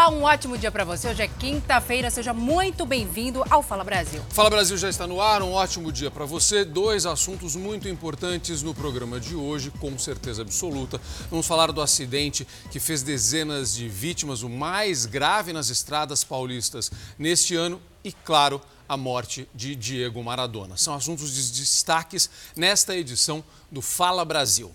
[0.00, 1.08] Olá, um ótimo dia para você.
[1.08, 4.22] Hoje é quinta-feira, seja muito bem-vindo ao Fala Brasil.
[4.30, 6.64] Fala Brasil já está no ar, um ótimo dia para você.
[6.64, 10.98] Dois assuntos muito importantes no programa de hoje, com certeza absoluta.
[11.30, 16.90] Vamos falar do acidente que fez dezenas de vítimas, o mais grave nas estradas paulistas
[17.18, 18.58] neste ano e, claro,
[18.90, 20.76] a morte de Diego Maradona.
[20.76, 24.72] São assuntos de destaques nesta edição do Fala Brasil.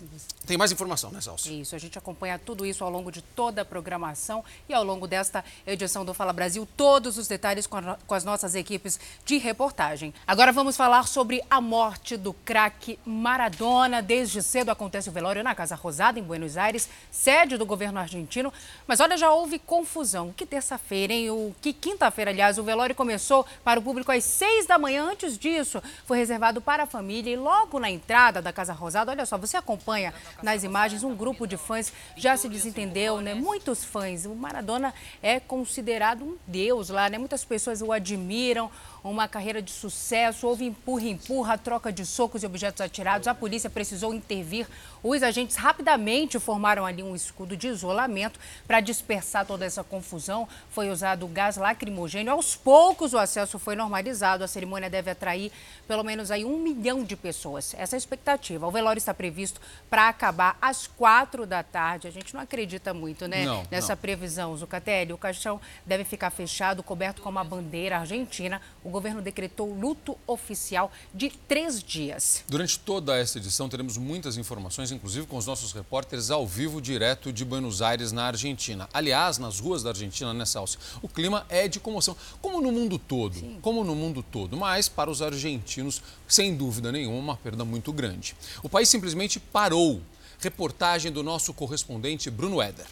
[0.47, 1.51] Tem mais informação, né, Salso?
[1.51, 5.07] Isso, a gente acompanha tudo isso ao longo de toda a programação e ao longo
[5.07, 9.37] desta edição do Fala Brasil, todos os detalhes com, a, com as nossas equipes de
[9.37, 10.13] reportagem.
[10.25, 14.01] Agora vamos falar sobre a morte do craque Maradona.
[14.01, 18.53] Desde cedo acontece o velório na Casa Rosada, em Buenos Aires, sede do governo argentino.
[18.87, 20.31] Mas olha, já houve confusão.
[20.31, 21.31] Que terça-feira, hein?
[21.31, 25.09] O, que quinta-feira, aliás, o velório começou para o público às seis da manhã.
[25.09, 29.25] Antes disso, foi reservado para a família e logo na entrada da Casa Rosada, olha
[29.25, 33.33] só, você acompanha nas imagens, um grupo de fãs já se desentendeu, né?
[33.33, 34.25] Muitos fãs.
[34.25, 37.17] O Maradona é considerado um deus lá, né?
[37.17, 38.69] Muitas pessoas o admiram
[39.11, 40.47] uma carreira de sucesso.
[40.47, 43.27] Houve empurra-empurra, troca de socos e objetos atirados.
[43.27, 44.67] A polícia precisou intervir.
[45.03, 50.47] Os agentes rapidamente formaram ali um escudo de isolamento para dispersar toda essa confusão.
[50.69, 52.33] Foi usado gás lacrimogênio.
[52.33, 54.43] Aos poucos o acesso foi normalizado.
[54.43, 55.51] A cerimônia deve atrair
[55.87, 57.75] pelo menos aí um milhão de pessoas.
[57.77, 58.65] Essa é a expectativa.
[58.65, 62.07] O velório está previsto para acabar às quatro da tarde.
[62.07, 63.45] A gente não acredita muito, né?
[63.45, 64.01] Não, nessa não.
[64.01, 64.57] previsão.
[64.57, 68.59] Zucatelli, o caixão deve ficar fechado, coberto com uma bandeira argentina.
[68.83, 72.45] O governo decretou luto oficial de três dias.
[72.47, 77.33] Durante toda esta edição teremos muitas informações, inclusive com os nossos repórteres ao vivo, direto
[77.33, 78.87] de Buenos Aires, na Argentina.
[78.93, 80.77] Aliás, nas ruas da Argentina, né, Salsi?
[81.01, 83.59] O clima é de comoção, como no mundo todo, Sim.
[83.61, 84.55] como no mundo todo.
[84.55, 88.33] Mas para os argentinos, sem dúvida nenhuma, uma perda muito grande.
[88.63, 90.01] O país simplesmente parou.
[90.39, 92.85] Reportagem do nosso correspondente Bruno Eder.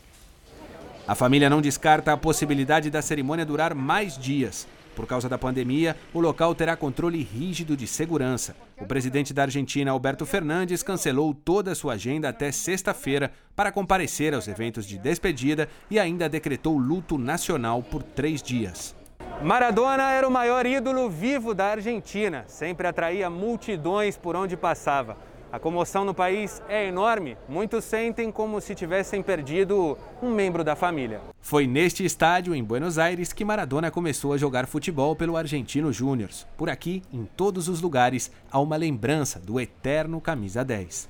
[1.08, 4.68] A família não descarta a possibilidade da cerimônia durar mais dias.
[4.96, 8.56] Por causa da pandemia, o local terá controle rígido de segurança.
[8.80, 14.34] O presidente da Argentina, Alberto Fernandes, cancelou toda a sua agenda até sexta-feira para comparecer
[14.34, 18.96] aos eventos de despedida e ainda decretou luto nacional por três dias.
[19.42, 25.18] Maradona era o maior ídolo vivo da Argentina, sempre atraía multidões por onde passava.
[25.54, 27.38] A comoção no país é enorme.
[27.48, 31.22] Muitos sentem como se tivessem perdido um membro da família.
[31.40, 36.32] Foi neste estádio, em Buenos Aires, que Maradona começou a jogar futebol pelo Argentino Júnior.
[36.58, 41.08] Por aqui, em todos os lugares, há uma lembrança do eterno camisa 10.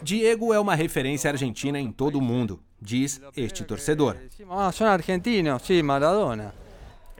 [0.00, 4.16] Diego é uma referência argentina em todo o mundo, diz este torcedor.
[4.48, 6.65] Ah, son argentinos, sí, Maradona.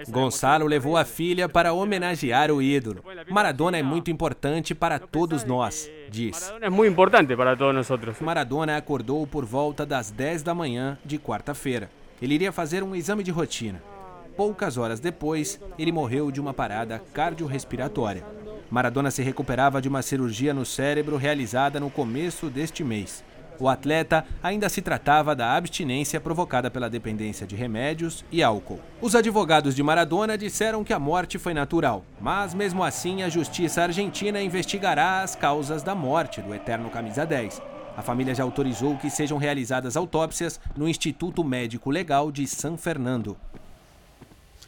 [0.08, 3.02] Gonçalo levou a filha para homenagear o ídolo.
[3.30, 6.40] Maradona é muito importante para todos nós, diz.
[6.40, 8.20] Maradona es muy importante para todos nosotros.
[8.20, 11.90] Maradona acordou por volta das 10 da manhã de quarta-feira.
[12.20, 13.82] Ele iria fazer um exame de rotina.
[14.36, 18.22] Poucas horas depois, ele morreu de uma parada cardiorrespiratória.
[18.70, 23.24] Maradona se recuperava de uma cirurgia no cérebro realizada no começo deste mês.
[23.58, 28.80] O atleta ainda se tratava da abstinência provocada pela dependência de remédios e álcool.
[29.00, 33.82] Os advogados de Maradona disseram que a morte foi natural, mas mesmo assim a justiça
[33.82, 37.62] argentina investigará as causas da morte do eterno camisa 10.
[37.96, 43.36] A família já autorizou que sejam realizadas autópsias no Instituto Médico Legal de San Fernando.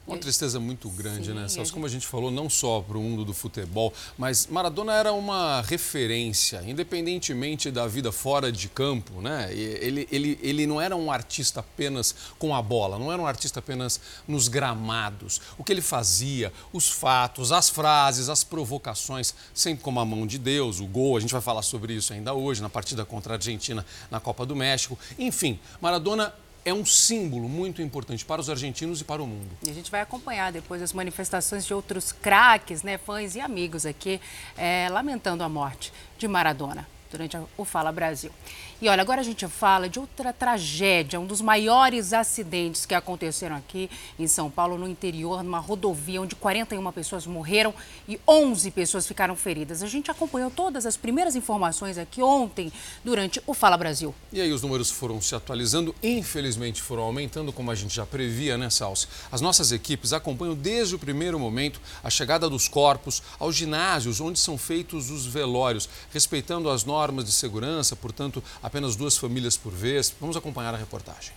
[0.08, 1.56] Uma tristeza muito grande, Sim, né, Celso?
[1.58, 5.12] gente- Como a gente falou, não só para o mundo do futebol, mas Maradona era
[5.12, 9.48] uma referência, independentemente da vida fora de campo, né?
[9.52, 13.58] Ele, ele, ele não era um artista apenas com a bola, não era um artista
[13.58, 15.41] apenas nos gramados.
[15.58, 20.38] O que ele fazia, os fatos, as frases, as provocações, sempre com a mão de
[20.38, 23.36] Deus, o gol, a gente vai falar sobre isso ainda hoje, na partida contra a
[23.36, 24.98] Argentina na Copa do México.
[25.19, 26.32] Enfim, Maradona
[26.68, 29.48] é um símbolo muito importante para os argentinos e para o mundo.
[29.62, 33.87] E a gente vai acompanhar depois as manifestações de outros craques, né, fãs e amigos
[33.87, 34.20] aqui,
[34.56, 38.31] é, lamentando a morte de Maradona durante o Fala Brasil.
[38.80, 43.56] E olha, agora a gente fala de outra tragédia, um dos maiores acidentes que aconteceram
[43.56, 47.75] aqui em São Paulo, no interior, numa rodovia onde 41 pessoas morreram
[48.08, 49.82] e 11 pessoas ficaram feridas.
[49.82, 52.72] A gente acompanhou todas as primeiras informações aqui ontem,
[53.04, 54.14] durante o Fala Brasil.
[54.32, 58.56] E aí os números foram se atualizando, infelizmente foram aumentando, como a gente já previa,
[58.56, 59.08] né, Salsi?
[59.32, 64.38] As nossas equipes acompanham desde o primeiro momento a chegada dos corpos aos ginásios onde
[64.38, 70.15] são feitos os velórios, respeitando as normas de segurança, portanto, apenas duas famílias por vez.
[70.20, 71.32] Vamos acompanhar a reportagem.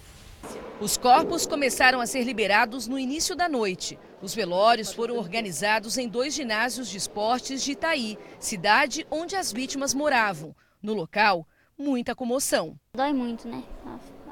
[0.79, 3.97] Os corpos começaram a ser liberados no início da noite.
[4.21, 9.93] Os velórios foram organizados em dois ginásios de esportes de Itaí, cidade onde as vítimas
[9.93, 10.55] moravam.
[10.81, 11.47] No local,
[11.77, 12.75] muita comoção.
[12.95, 13.63] Dói muito, né?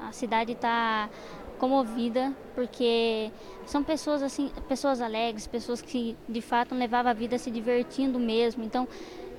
[0.02, 1.10] A, cidade está
[1.58, 3.32] comovida porque
[3.66, 8.64] são pessoas assim, pessoas alegres, pessoas que de fato levavam a vida se divertindo mesmo.
[8.64, 8.88] Então,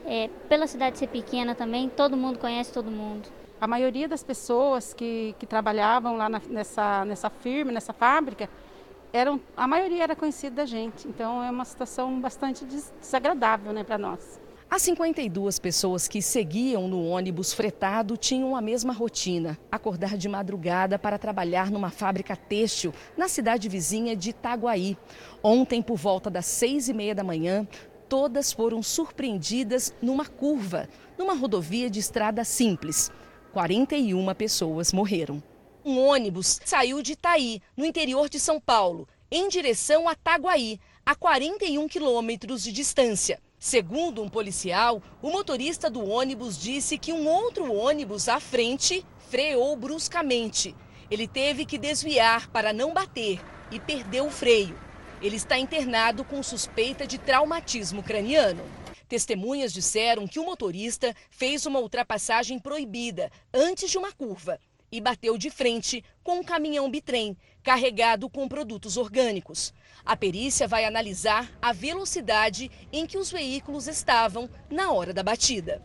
[0.06, 3.39] é, pela cidade ser pequena também, todo mundo conhece todo mundo.
[3.60, 8.48] A maioria das pessoas que, que trabalhavam lá na, nessa, nessa firma, nessa fábrica,
[9.12, 11.06] eram, a maioria era conhecida da gente.
[11.06, 14.40] Então é uma situação bastante desagradável né, para nós.
[14.70, 20.98] As 52 pessoas que seguiam no ônibus fretado tinham a mesma rotina: acordar de madrugada
[20.98, 24.96] para trabalhar numa fábrica têxtil na cidade vizinha de Itaguaí.
[25.42, 27.66] Ontem, por volta das seis e meia da manhã,
[28.08, 33.10] todas foram surpreendidas numa curva, numa rodovia de estrada simples.
[33.52, 35.42] 41 pessoas morreram.
[35.84, 41.16] Um ônibus saiu de Itaí, no interior de São Paulo, em direção a Taguaí, a
[41.16, 43.40] 41 quilômetros de distância.
[43.58, 49.74] Segundo um policial, o motorista do ônibus disse que um outro ônibus à frente freou
[49.76, 50.74] bruscamente.
[51.10, 54.78] Ele teve que desviar para não bater e perdeu o freio.
[55.20, 58.62] Ele está internado com suspeita de traumatismo craniano.
[59.10, 64.56] Testemunhas disseram que o motorista fez uma ultrapassagem proibida antes de uma curva
[64.90, 69.74] e bateu de frente com um caminhão bitrem carregado com produtos orgânicos.
[70.06, 75.82] A perícia vai analisar a velocidade em que os veículos estavam na hora da batida.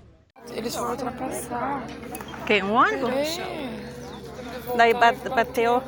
[0.52, 1.84] Eles foram ultrapassar.
[2.46, 2.62] Quem?
[2.62, 3.40] Um ônibus?
[4.78, 5.82] Daí bateu.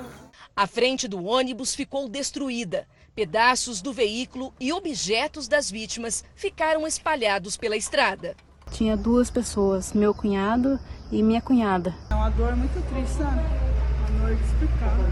[0.56, 2.88] A frente do ônibus ficou destruída.
[3.18, 8.36] Pedaços do veículo e objetos das vítimas ficaram espalhados pela estrada.
[8.72, 10.80] Tinha duas pessoas, meu cunhado
[11.12, 11.96] e minha cunhada.
[12.12, 13.40] É uma dor muito triste, sabe?
[13.40, 15.06] Uma dor inexplicável.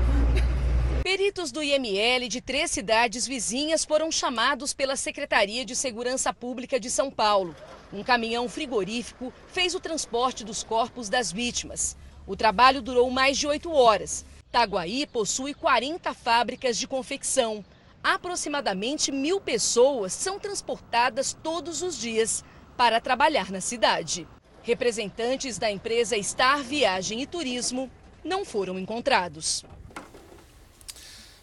[1.01, 6.91] Peritos do IML de três cidades vizinhas foram chamados pela Secretaria de Segurança Pública de
[6.91, 7.55] São Paulo.
[7.91, 11.97] Um caminhão frigorífico fez o transporte dos corpos das vítimas.
[12.27, 14.23] O trabalho durou mais de oito horas.
[14.51, 17.65] Taguaí possui 40 fábricas de confecção
[18.05, 22.45] aproximadamente mil pessoas são transportadas todos os dias
[22.77, 24.27] para trabalhar na cidade.
[24.61, 27.89] Representantes da empresa Star Viagem e Turismo
[28.23, 29.65] não foram encontrados.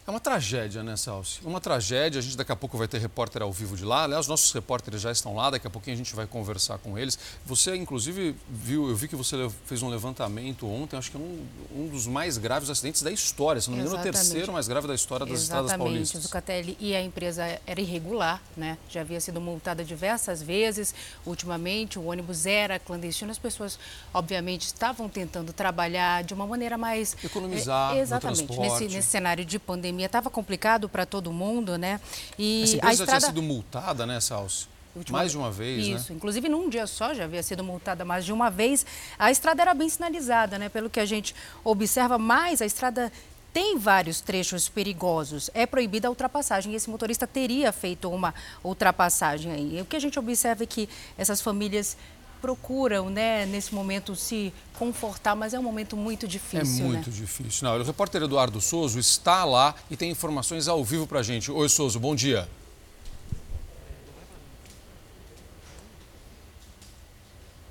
[0.05, 1.39] É uma tragédia, né, Salsi?
[1.45, 2.19] Uma tragédia.
[2.19, 4.03] A gente daqui a pouco vai ter repórter ao vivo de lá.
[4.03, 5.49] Aliás, nossos repórteres já estão lá.
[5.49, 7.17] Daqui a pouquinho a gente vai conversar com eles.
[7.45, 11.45] Você, inclusive, viu, eu vi que você fez um levantamento ontem, acho que é um,
[11.73, 13.61] um dos mais graves acidentes da história.
[13.61, 15.71] Se não me engano, o terceiro mais grave da história das Exatamente.
[15.71, 16.19] estradas paulistas.
[16.19, 18.77] O Zucatelli e a empresa era irregular, né?
[18.89, 20.93] Já havia sido multada diversas vezes.
[21.25, 23.31] Ultimamente, o ônibus era clandestino.
[23.31, 23.79] As pessoas,
[24.13, 27.15] obviamente, estavam tentando trabalhar de uma maneira mais...
[27.23, 28.59] Economizar é, Exatamente.
[28.59, 31.99] Nesse, nesse cenário de pandemia pandemia estava complicado para todo mundo, né?
[32.37, 33.11] E Essa empresa a estrada...
[33.11, 34.67] já tinha sido multada, né, Salso?
[34.95, 35.19] Última...
[35.19, 36.17] Mais de uma vez, Isso, né?
[36.17, 38.85] inclusive num dia só já havia sido multada mais de uma vez.
[39.17, 40.69] A estrada era bem sinalizada, né?
[40.69, 43.11] Pelo que a gente observa, mas a estrada
[43.51, 45.49] tem vários trechos perigosos.
[45.53, 46.73] É proibida a ultrapassagem.
[46.73, 49.81] E esse motorista teria feito uma ultrapassagem aí.
[49.81, 50.87] O que a gente observa é que
[51.17, 51.97] essas famílias
[52.43, 56.83] procuram, né, nesse momento se confortar, mas é um momento muito difícil.
[56.83, 57.15] É muito né?
[57.15, 57.65] difícil.
[57.65, 61.49] Não, o repórter Eduardo Souza está lá e tem informações ao vivo para a gente.
[61.49, 62.49] Oi, Souza, bom dia.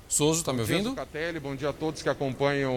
[0.09, 0.89] Souza, está me ouvindo?
[0.89, 1.39] Bom dia, Zucatelli.
[1.39, 2.73] Bom dia a todos que acompanham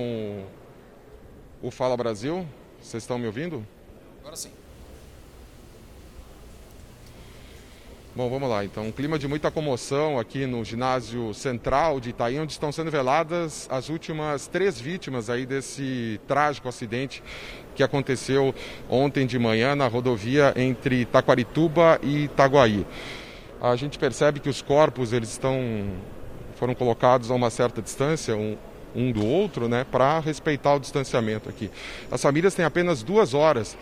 [1.62, 2.47] o Fala Brasil.
[2.82, 3.66] Vocês estão me ouvindo?
[4.21, 4.50] Agora sim.
[8.16, 8.64] Bom, vamos lá.
[8.64, 12.90] Então, um clima de muita comoção aqui no ginásio central de Itaí, onde estão sendo
[12.90, 17.23] veladas as últimas três vítimas aí desse trágico acidente
[17.75, 18.54] que aconteceu
[18.88, 22.87] ontem de manhã na rodovia entre Taquarituba e Itaguaí.
[23.61, 25.61] A gente percebe que os corpos eles estão
[26.54, 28.56] foram colocados a uma certa distância, um,
[28.94, 31.70] um do outro, né, para respeitar o distanciamento aqui.
[32.11, 33.76] As famílias têm apenas duas horas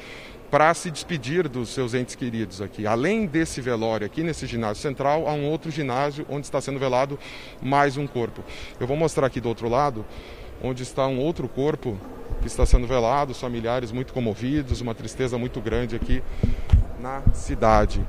[0.54, 2.86] para se despedir dos seus entes queridos aqui.
[2.86, 7.18] Além desse velório aqui nesse ginásio central, há um outro ginásio onde está sendo velado
[7.60, 8.40] mais um corpo.
[8.78, 10.06] Eu vou mostrar aqui do outro lado,
[10.62, 11.98] onde está um outro corpo
[12.40, 16.22] que está sendo velado, os familiares muito comovidos, uma tristeza muito grande aqui
[17.00, 18.00] na cidade.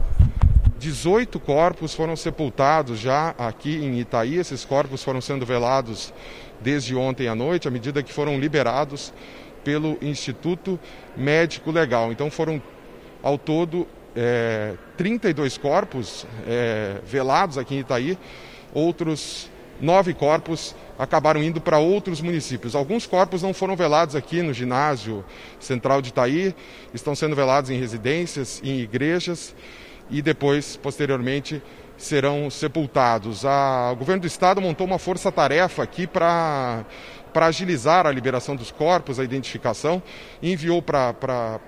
[0.77, 4.35] 18 corpos foram sepultados já aqui em Itaí.
[4.35, 6.13] Esses corpos foram sendo velados
[6.61, 9.11] desde ontem à noite, à medida que foram liberados
[9.65, 10.79] pelo Instituto
[11.17, 12.11] Médico Legal.
[12.11, 12.61] Então foram
[13.21, 18.17] ao todo é, 32 corpos é, velados aqui em Itaí,
[18.73, 19.49] outros
[19.81, 22.75] nove corpos acabaram indo para outros municípios.
[22.75, 25.25] Alguns corpos não foram velados aqui no ginásio
[25.59, 26.55] central de Itaí,
[26.93, 29.53] estão sendo velados em residências, em igrejas
[30.09, 31.61] e depois, posteriormente,
[31.97, 33.45] serão sepultados.
[33.45, 36.85] A, o governo do estado montou uma força-tarefa aqui para
[37.35, 40.01] para agilizar a liberação dos corpos, a identificação,
[40.41, 41.13] enviou para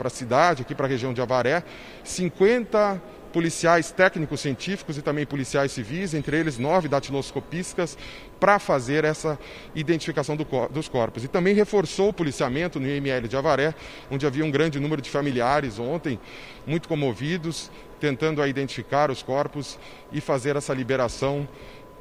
[0.01, 1.61] a cidade, aqui para a região de Avaré,
[2.05, 3.01] 50
[3.33, 7.97] policiais técnicos científicos e também policiais civis, entre eles nove datiloscopistas,
[8.39, 9.37] para fazer essa
[9.75, 11.25] identificação do, dos corpos.
[11.25, 13.75] E também reforçou o policiamento no IML de Avaré,
[14.09, 16.17] onde havia um grande número de familiares ontem,
[16.65, 17.69] muito comovidos,
[17.99, 19.77] tentando identificar os corpos
[20.13, 21.45] e fazer essa liberação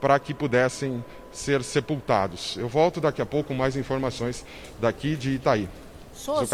[0.06, 2.56] para que pudessem ser sepultados.
[2.56, 4.46] Eu volto daqui a pouco com mais informações
[4.78, 5.68] daqui de Itaí.
[6.14, 6.48] Soso,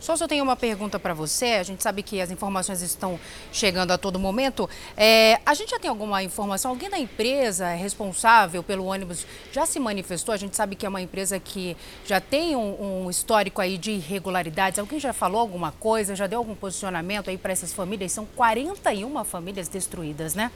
[0.00, 1.46] Soso, eu tenho uma pergunta para você.
[1.46, 3.16] A gente sabe que as informações estão
[3.52, 4.68] chegando a todo momento.
[4.96, 6.72] É, a gente já tem alguma informação?
[6.72, 10.32] Alguém da empresa responsável pelo ônibus já se manifestou?
[10.32, 13.92] A gente sabe que é uma empresa que já tem um, um histórico aí de
[13.92, 14.80] irregularidades.
[14.80, 16.16] Alguém já falou alguma coisa?
[16.16, 18.10] Já deu algum posicionamento aí para essas famílias?
[18.10, 20.50] São 41 famílias destruídas, né?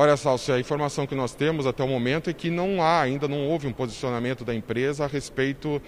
[0.00, 3.26] Olha, Salcio, a informação que nós temos até o momento é que não há, ainda
[3.26, 5.82] não houve um posicionamento da empresa a respeito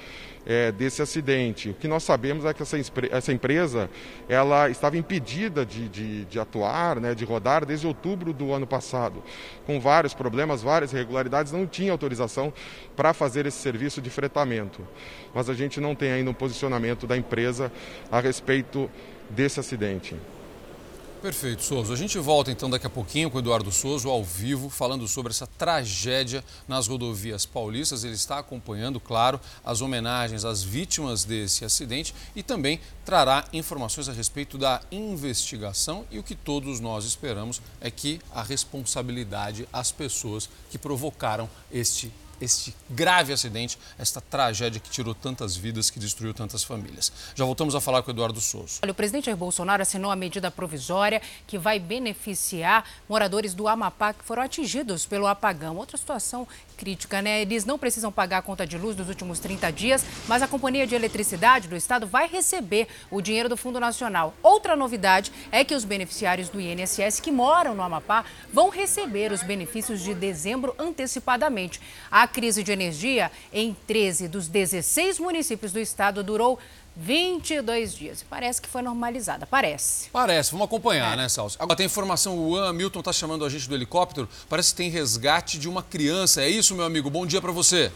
[0.45, 1.69] é, desse acidente.
[1.69, 2.77] O que nós sabemos é que essa,
[3.09, 3.89] essa empresa
[4.29, 9.23] ela estava impedida de, de, de, atuar, né, de rodar desde outubro do ano passado,
[9.65, 12.53] com vários problemas, várias irregularidades, não tinha autorização
[12.97, 14.85] para fazer esse serviço de fretamento.
[15.33, 17.71] Mas a gente não tem ainda um posicionamento da empresa
[18.11, 18.91] a respeito
[19.31, 20.17] desse acidente.
[21.21, 21.93] Perfeito, Souza.
[21.93, 25.31] A gente volta então daqui a pouquinho com o Eduardo Souza ao vivo, falando sobre
[25.31, 28.05] essa tragédia nas rodovias paulistas.
[28.05, 34.15] Ele está acompanhando, claro, as homenagens às vítimas desse acidente e também trará informações a
[34.15, 40.49] respeito da investigação e o que todos nós esperamos é que a responsabilidade às pessoas
[40.71, 42.11] que provocaram este
[42.41, 47.13] este grave acidente, esta tragédia que tirou tantas vidas, que destruiu tantas famílias.
[47.35, 48.81] Já voltamos a falar com o Eduardo Souza.
[48.83, 54.13] Olha, o presidente Jair Bolsonaro assinou a medida provisória que vai beneficiar moradores do Amapá
[54.13, 55.77] que foram atingidos pelo apagão.
[55.77, 57.43] Outra situação crítica, né?
[57.43, 60.87] Eles não precisam pagar a conta de luz dos últimos 30 dias, mas a Companhia
[60.87, 64.33] de Eletricidade do Estado vai receber o dinheiro do Fundo Nacional.
[64.43, 69.43] Outra novidade é que os beneficiários do INSS que moram no Amapá vão receber os
[69.43, 71.81] benefícios de dezembro antecipadamente.
[72.11, 76.59] A crise de energia em 13 dos 16 municípios do estado durou
[76.97, 78.25] 22 dias.
[78.29, 80.11] Parece que foi normalizada, parece.
[80.11, 81.17] Parece, vamos acompanhar, é.
[81.17, 81.57] né, Salso?
[81.61, 84.91] Agora tem informação, o Ian Milton está chamando a gente do helicóptero, parece que tem
[84.91, 86.43] resgate de uma criança.
[86.43, 87.09] É isso, meu amigo?
[87.09, 87.91] Bom dia para você.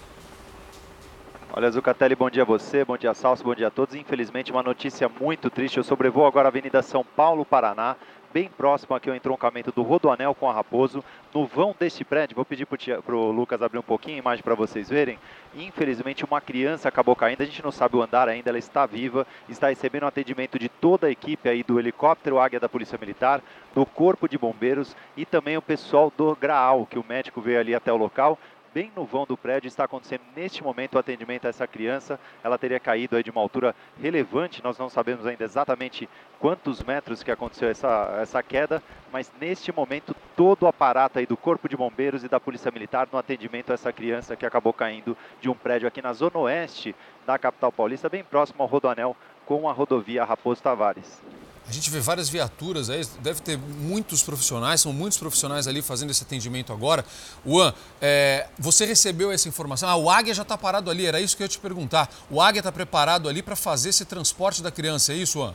[1.56, 3.94] Olha, Zucatelli, bom dia a você, bom dia, Salso, bom dia a todos.
[3.94, 5.76] Infelizmente, uma notícia muito triste.
[5.76, 7.96] Eu sobrevoo agora a Avenida São Paulo, Paraná
[8.34, 11.04] bem próximo aqui ao entroncamento do Rodoanel com a Raposo.
[11.32, 14.56] No vão deste prédio, vou pedir para o Lucas abrir um pouquinho a imagem para
[14.56, 15.20] vocês verem.
[15.54, 19.24] Infelizmente, uma criança acabou caindo, a gente não sabe o andar ainda, ela está viva,
[19.48, 23.40] está recebendo atendimento de toda a equipe aí do helicóptero Águia da Polícia Militar,
[23.72, 27.72] do Corpo de Bombeiros e também o pessoal do Graal, que o médico veio ali
[27.72, 28.36] até o local
[28.74, 29.68] bem no vão do prédio.
[29.68, 32.18] Está acontecendo neste momento o atendimento a essa criança.
[32.42, 34.62] Ela teria caído aí de uma altura relevante.
[34.64, 36.08] Nós não sabemos ainda exatamente
[36.40, 41.36] quantos metros que aconteceu essa, essa queda, mas neste momento todo o aparato aí do
[41.36, 45.16] Corpo de Bombeiros e da Polícia Militar no atendimento a essa criança que acabou caindo
[45.40, 49.16] de um prédio aqui na zona oeste da capital paulista, bem próximo ao Rodoanel
[49.46, 51.22] com a rodovia Raposo Tavares.
[51.66, 56.10] A gente vê várias viaturas aí, deve ter muitos profissionais, são muitos profissionais ali fazendo
[56.10, 57.04] esse atendimento agora.
[57.46, 59.88] Juan, é, você recebeu essa informação?
[59.88, 62.12] Ah, o Águia já está parado ali, era isso que eu ia te perguntar.
[62.30, 65.54] O Águia está preparado ali para fazer esse transporte da criança, é isso, Juan?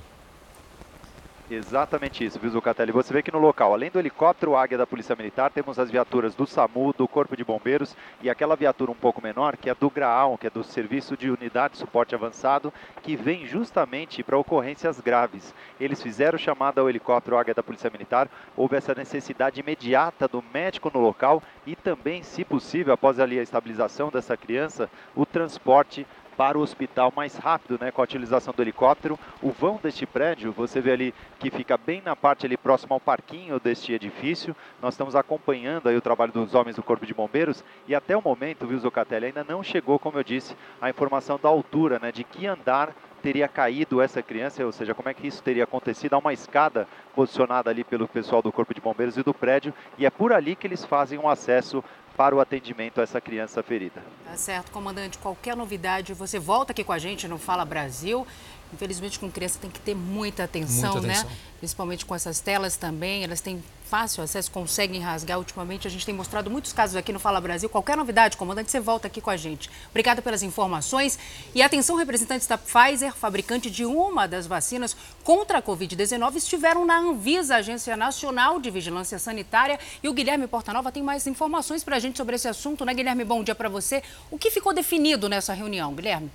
[1.52, 2.92] Exatamente isso, viu, Zucatelli?
[2.92, 6.36] Você vê que no local, além do helicóptero Águia da Polícia Militar, temos as viaturas
[6.36, 9.90] do SAMU, do Corpo de Bombeiros e aquela viatura um pouco menor, que é do
[9.90, 15.00] GRAAL, que é do Serviço de Unidade de Suporte Avançado, que vem justamente para ocorrências
[15.00, 15.52] graves.
[15.82, 20.92] Eles fizeram chamada ao helicóptero Águia da Polícia Militar, houve essa necessidade imediata do médico
[20.94, 26.06] no local e também, se possível, após ali a estabilização dessa criança, o transporte
[26.40, 29.20] para o hospital mais rápido, né, com a utilização do helicóptero.
[29.42, 33.00] O vão deste prédio, você vê ali que fica bem na parte ali próximo ao
[33.02, 34.56] parquinho deste edifício.
[34.82, 38.22] Nós estamos acompanhando aí o trabalho dos homens do Corpo de Bombeiros e até o
[38.22, 42.24] momento, viu, Zocatelli, ainda não chegou, como eu disse, a informação da altura, né, de
[42.24, 46.14] que andar teria caído essa criança, ou seja, como é que isso teria acontecido?
[46.14, 50.06] Há uma escada posicionada ali pelo pessoal do Corpo de Bombeiros e do prédio, e
[50.06, 51.84] é por ali que eles fazem um acesso
[52.20, 54.04] para o atendimento a essa criança ferida.
[54.26, 55.18] Tá certo, comandante.
[55.18, 58.28] Qualquer novidade, você volta aqui com a gente no Fala Brasil.
[58.74, 61.30] Infelizmente, com criança tem que ter muita atenção, muita atenção.
[61.30, 61.38] né?
[61.58, 63.24] Principalmente com essas telas também.
[63.24, 65.40] Elas têm fácil acesso, conseguem rasgar.
[65.40, 67.68] Ultimamente, a gente tem mostrado muitos casos aqui no Fala Brasil.
[67.68, 69.70] Qualquer novidade, comandante, você volta aqui com a gente.
[69.90, 71.18] Obrigada pelas informações.
[71.56, 77.00] E atenção, representantes da Pfizer, fabricante de uma das vacinas contra a Covid-19, estiveram na
[77.00, 79.80] Anvisa, Agência Nacional de Vigilância Sanitária.
[80.04, 83.26] E o Guilherme Portanova tem mais informações para a gente sobre esse assunto, né, Guilherme?
[83.26, 84.04] Bom dia para você.
[84.30, 86.30] O que ficou definido nessa reunião, Guilherme?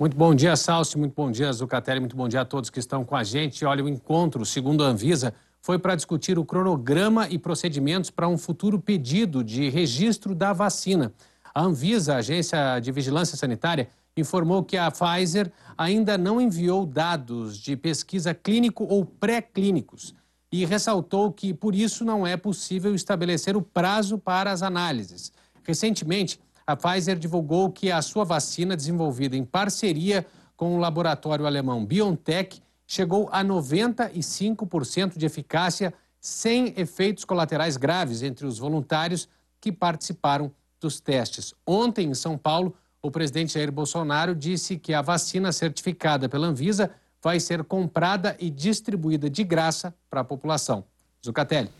[0.00, 0.96] Muito bom dia, Salsi.
[0.96, 2.00] Muito bom dia, Zucatelli.
[2.00, 3.66] Muito bom dia a todos que estão com a gente.
[3.66, 8.38] Olha, o encontro, segundo a Anvisa, foi para discutir o cronograma e procedimentos para um
[8.38, 11.12] futuro pedido de registro da vacina.
[11.54, 17.58] A Anvisa, a Agência de Vigilância Sanitária, informou que a Pfizer ainda não enviou dados
[17.58, 20.14] de pesquisa clínico ou pré-clínicos
[20.50, 25.30] e ressaltou que, por isso, não é possível estabelecer o prazo para as análises.
[25.62, 30.24] Recentemente, a Pfizer divulgou que a sua vacina, desenvolvida em parceria
[30.56, 38.46] com o laboratório alemão BioNTech, chegou a 95% de eficácia sem efeitos colaterais graves entre
[38.46, 39.28] os voluntários
[39.60, 41.54] que participaram dos testes.
[41.66, 46.90] Ontem, em São Paulo, o presidente Jair Bolsonaro disse que a vacina certificada pela Anvisa
[47.22, 50.84] vai ser comprada e distribuída de graça para a população.
[51.24, 51.70] Zucatelli.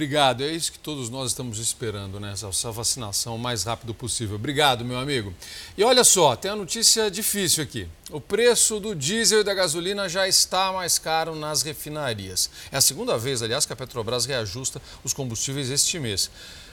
[0.00, 2.32] Obrigado, é isso que todos nós estamos esperando, né?
[2.32, 4.36] Essa vacinação o mais rápido possível.
[4.36, 5.34] Obrigado, meu amigo.
[5.76, 7.86] E olha só, tem uma notícia difícil aqui.
[8.10, 12.48] O preço do diesel e da gasolina já está mais caro nas refinarias.
[12.72, 16.30] É a segunda vez, aliás, que a Petrobras reajusta os combustíveis este mês.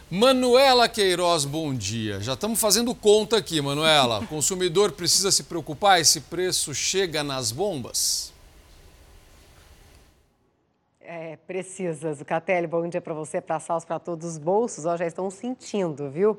[0.10, 2.22] Manuela Queiroz, bom dia.
[2.22, 4.19] Já estamos fazendo conta aqui, Manuela.
[4.19, 6.00] O consumidor precisa se preocupar?
[6.00, 8.31] Esse preço chega nas bombas?
[11.10, 12.68] É, precisa, Zucatelli.
[12.68, 14.86] Bom dia para você, para a Salsa, para todos os bolsos.
[14.86, 16.38] Ó, já estão sentindo, viu?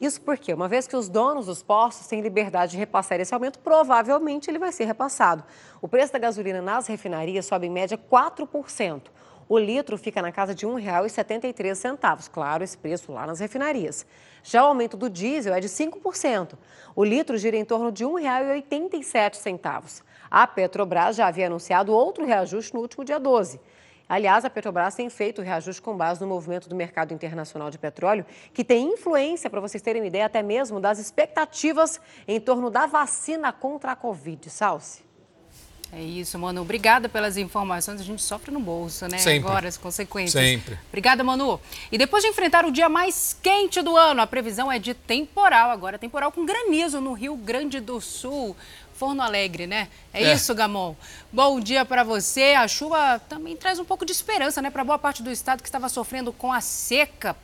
[0.00, 3.60] Isso porque, uma vez que os donos dos postos têm liberdade de repassar esse aumento,
[3.60, 5.44] provavelmente ele vai ser repassado.
[5.80, 9.02] O preço da gasolina nas refinarias sobe em média 4%.
[9.48, 12.28] O litro fica na casa de R$ 1,73.
[12.28, 14.04] Claro, esse preço lá nas refinarias.
[14.42, 16.54] Já o aumento do diesel é de 5%.
[16.96, 20.02] O litro gira em torno de R$ 1,87.
[20.28, 23.60] A Petrobras já havia anunciado outro reajuste no último dia 12.
[24.08, 27.78] Aliás, a Petrobras tem feito o reajuste com base no movimento do mercado internacional de
[27.78, 32.70] petróleo, que tem influência, para vocês terem uma ideia, até mesmo das expectativas em torno
[32.70, 34.48] da vacina contra a Covid.
[34.48, 35.08] Salce.
[35.90, 36.60] É isso, Manu.
[36.60, 37.98] Obrigada pelas informações.
[38.00, 39.16] A gente sofre no bolso, né?
[39.16, 39.48] Sempre.
[39.48, 40.44] Agora, as consequências.
[40.44, 40.78] Sempre.
[40.88, 41.58] Obrigada, Manu.
[41.90, 45.70] E depois de enfrentar o dia mais quente do ano, a previsão é de temporal.
[45.70, 48.54] Agora, temporal com granizo no Rio Grande do Sul.
[48.98, 49.86] Forno Alegre, né?
[50.12, 50.34] É, é.
[50.34, 50.96] isso, Gamon.
[51.32, 52.54] Bom dia para você.
[52.58, 55.68] A chuva também traz um pouco de esperança, né, para boa parte do estado que
[55.68, 57.36] estava sofrendo com a seca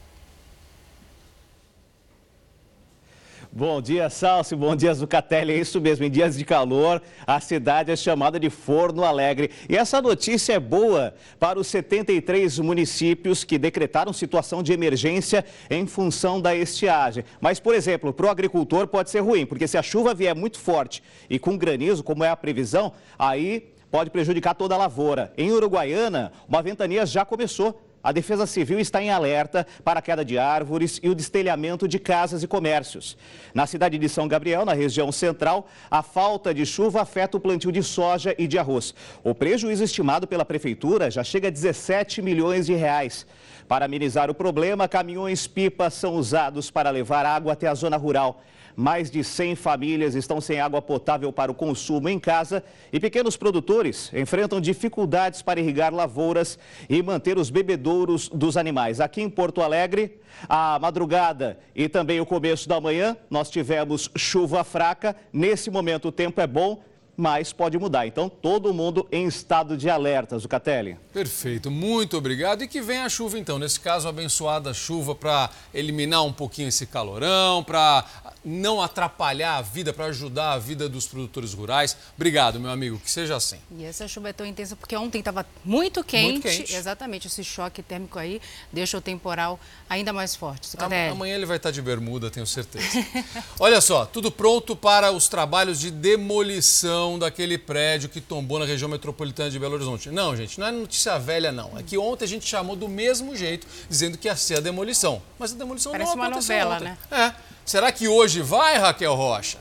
[3.57, 4.57] Bom dia, Salsi.
[4.57, 5.53] Bom dia, Zucatelli.
[5.53, 6.05] É isso mesmo.
[6.05, 9.49] Em dias de calor, a cidade é chamada de Forno Alegre.
[9.69, 15.87] E essa notícia é boa para os 73 municípios que decretaram situação de emergência em
[15.87, 17.25] função da estiagem.
[17.41, 20.59] Mas, por exemplo, para o agricultor pode ser ruim, porque se a chuva vier muito
[20.59, 25.33] forte e com granizo, como é a previsão, aí pode prejudicar toda a lavoura.
[25.39, 30.23] Em Uruguaiana, uma ventania já começou a Defesa Civil está em alerta para a queda
[30.23, 33.17] de árvores e o destelhamento de casas e comércios.
[33.55, 37.73] Na cidade de São Gabriel, na região central, a falta de chuva afeta o plantio
[37.73, 38.95] de soja e de arroz.
[39.23, 43.27] O prejuízo estimado pela prefeitura já chega a 17 milhões de reais.
[43.67, 48.43] Para amenizar o problema, caminhões-pipa são usados para levar água até a zona rural.
[48.77, 53.37] Mais de 100 famílias estão sem água potável para o consumo em casa e pequenos
[53.37, 56.59] produtores enfrentam dificuldades para irrigar lavouras
[56.89, 59.01] e manter os bebedouros dos animais.
[59.01, 64.65] Aqui em Porto Alegre, a madrugada e também o começo da manhã, nós tivemos chuva
[64.65, 65.15] fraca.
[65.33, 66.83] Nesse momento o tempo é bom,
[67.17, 68.07] mas pode mudar.
[68.07, 70.97] Então, todo mundo em estado de alerta, Zucatelli.
[71.13, 72.63] Perfeito, muito obrigado.
[72.63, 73.59] E que venha a chuva, então.
[73.59, 78.05] Nesse caso, abençoada chuva para eliminar um pouquinho esse calorão, para
[78.45, 81.97] não atrapalhar a vida, para ajudar a vida dos produtores rurais.
[82.17, 83.59] Obrigado, meu amigo, que seja assim.
[83.71, 86.75] E essa chuva é tão intensa porque ontem estava muito quente, muito quente.
[86.75, 88.41] Exatamente, esse choque térmico aí
[88.73, 90.77] deixa o temporal ainda mais forte.
[91.11, 92.87] Amanhã ele vai estar de bermuda, tenho certeza.
[93.59, 98.89] Olha só, tudo pronto para os trabalhos de demolição daquele prédio que tombou na região
[98.89, 100.11] metropolitana de Belo Horizonte.
[100.11, 101.79] Não, gente, não é notícia velha, não.
[101.79, 105.23] É que ontem a gente chamou do mesmo jeito, dizendo que ia ser a demolição.
[105.39, 107.17] Mas a demolição Parece não aconteceu uma novela, ontem.
[107.17, 107.35] né?
[107.39, 107.55] É.
[107.65, 109.59] Será que hoje vai, Raquel Rocha?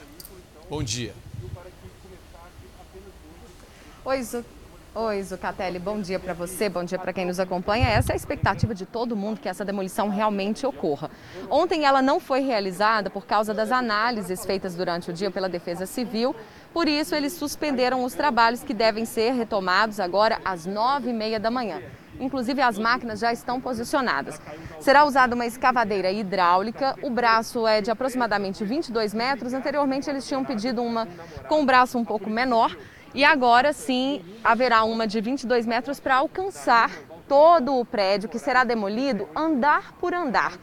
[0.70, 1.14] Bom dia.
[4.06, 4.44] Oi, Zu...
[4.96, 7.88] Oi, Zucatelli, bom dia para você, bom dia para quem nos acompanha.
[7.88, 11.10] Essa é a expectativa de todo mundo que essa demolição realmente ocorra.
[11.50, 15.88] Ontem ela não foi realizada por causa das análises feitas durante o dia pela Defesa
[15.88, 16.36] Civil
[16.74, 21.40] Por isso, eles suspenderam os trabalhos que devem ser retomados agora às nove e meia
[21.40, 21.80] da manhã.
[22.20, 24.42] Inclusive, as máquinas já estão posicionadas.
[24.80, 26.96] Será usada uma escavadeira hidráulica.
[27.04, 29.54] O braço é de aproximadamente 22 metros.
[29.54, 31.08] Anteriormente, eles tinham pedido uma
[31.48, 32.76] com um braço um pouco menor.
[33.14, 36.90] E agora sim haverá uma de 22 metros para alcançar
[37.28, 40.54] todo o prédio que será demolido andar por andar.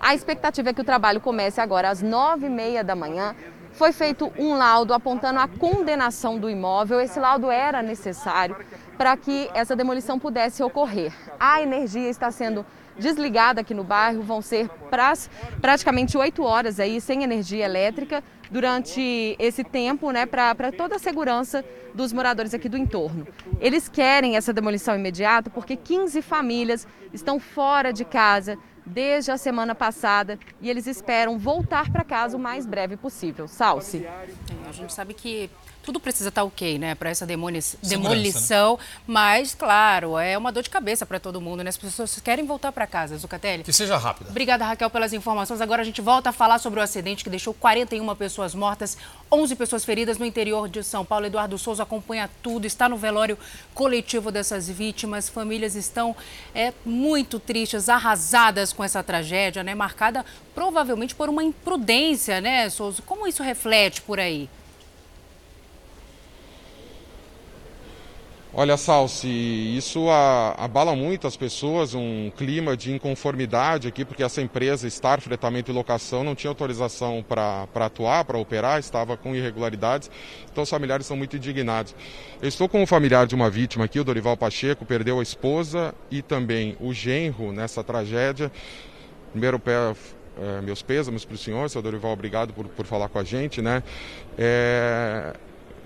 [0.00, 3.36] A expectativa é que o trabalho comece agora às nove e meia da manhã.
[3.82, 7.00] Foi feito um laudo apontando a condenação do imóvel.
[7.00, 8.54] Esse laudo era necessário
[8.96, 11.12] para que essa demolição pudesse ocorrer.
[11.40, 12.64] A energia está sendo
[12.96, 15.28] desligada aqui no bairro, vão ser pras,
[15.60, 21.64] praticamente oito horas aí sem energia elétrica durante esse tempo, né, para toda a segurança
[21.92, 23.26] dos moradores aqui do entorno.
[23.60, 29.74] Eles querem essa demolição imediata porque 15 famílias estão fora de casa desde a semana
[29.74, 33.46] passada e eles esperam voltar para casa o mais breve possível.
[33.48, 34.04] Salce.
[34.04, 34.26] É,
[34.68, 35.50] a gente sabe que
[35.82, 38.84] tudo precisa estar ok, né, para essa demolição, né?
[39.06, 41.68] mas, claro, é uma dor de cabeça para todo mundo, né?
[41.68, 43.64] As pessoas querem voltar para casa, Zucatelli.
[43.64, 44.30] Que seja rápida.
[44.30, 45.60] Obrigada, Raquel, pelas informações.
[45.60, 48.96] Agora a gente volta a falar sobre o acidente que deixou 41 pessoas mortas,
[49.30, 51.26] 11 pessoas feridas no interior de São Paulo.
[51.26, 53.38] Eduardo Souza acompanha tudo, está no velório
[53.74, 55.28] coletivo dessas vítimas.
[55.28, 56.14] Famílias estão
[56.54, 59.74] é, muito tristes, arrasadas com essa tragédia, né?
[59.74, 63.02] Marcada provavelmente por uma imprudência, né, Souza?
[63.02, 64.48] Como isso reflete por aí?
[68.54, 69.28] Olha, Salsi,
[69.78, 75.70] isso abala muito as pessoas, um clima de inconformidade aqui, porque essa empresa Star Fretamento
[75.70, 80.10] e Locação não tinha autorização para atuar, para operar, estava com irregularidades,
[80.50, 81.94] então os familiares são muito indignados.
[82.42, 85.94] Eu estou com um familiar de uma vítima aqui, o Dorival Pacheco, perdeu a esposa
[86.10, 88.52] e também o genro nessa tragédia.
[89.30, 89.94] Primeiro, pé,
[90.38, 93.62] é, meus pêsames para o senhor, seu Dorival, obrigado por, por falar com a gente,
[93.62, 93.82] né?
[94.36, 95.32] É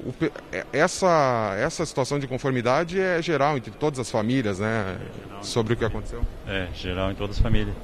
[0.00, 0.14] o,
[0.52, 4.98] é, essa, essa situação de conformidade é geral entre todas as famílias, né?
[5.42, 6.22] Sobre o que aconteceu?
[6.46, 7.74] É, geral em todas as famílias.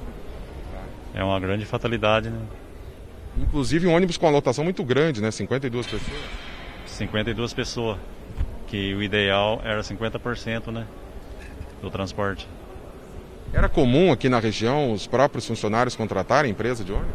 [1.13, 2.39] É uma grande fatalidade, né?
[3.37, 5.31] Inclusive um ônibus com uma lotação muito grande, né?
[5.31, 6.19] 52 pessoas.
[6.85, 7.97] 52 pessoas.
[8.67, 10.85] Que o ideal era 50%, né?
[11.81, 12.47] Do transporte.
[13.53, 17.13] Era comum aqui na região os próprios funcionários contratarem empresa de ônibus?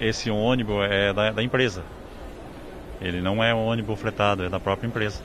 [0.00, 1.82] Esse ônibus é da, da empresa.
[3.00, 5.22] Ele não é um ônibus fretado, é da própria empresa.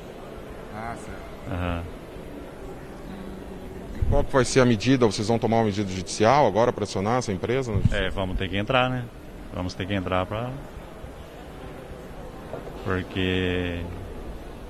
[0.75, 1.21] Ah, certo.
[1.51, 1.81] Uhum.
[3.95, 5.05] E qual vai ser a medida?
[5.05, 7.73] Vocês vão tomar uma medida judicial agora para acionar essa empresa?
[7.91, 9.05] É, vamos ter que entrar, né?
[9.53, 10.49] Vamos ter que entrar para.
[12.83, 13.81] Porque.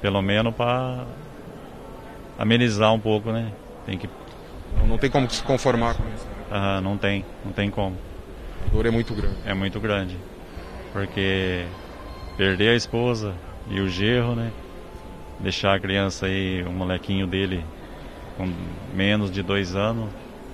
[0.01, 1.05] Pelo menos para
[2.37, 3.51] amenizar um pouco, né?
[3.85, 4.09] Tem que.
[4.77, 6.25] Não, não tem como se conformar com isso.
[6.25, 6.77] Né?
[6.77, 7.95] Uhum, não tem, não tem como.
[8.65, 9.37] A dor é muito grande.
[9.45, 10.17] É muito grande.
[10.91, 11.65] Porque
[12.38, 13.34] perder a esposa
[13.70, 14.52] e o gerro, né?
[15.39, 17.63] Deixar a criança aí, o molequinho dele
[18.38, 18.52] com
[18.94, 20.10] menos de dois anos,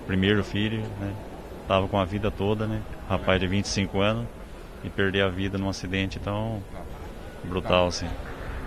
[0.05, 1.13] primeiro filho, né?
[1.67, 2.81] Tava com a vida toda, né?
[3.09, 4.25] Rapaz de 25 anos
[4.83, 6.63] e perder a vida num acidente tão
[7.43, 8.07] brutal assim.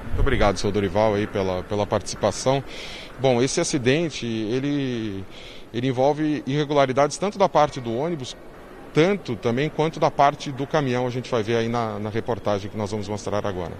[0.07, 2.63] Muito obrigado, seu Dorival, aí pela, pela participação.
[3.19, 5.25] Bom, esse acidente, ele,
[5.73, 8.37] ele envolve irregularidades tanto da parte do ônibus
[8.93, 12.71] tanto também quanto da parte do caminhão, a gente vai ver aí na, na reportagem
[12.71, 13.73] que nós vamos mostrar agora.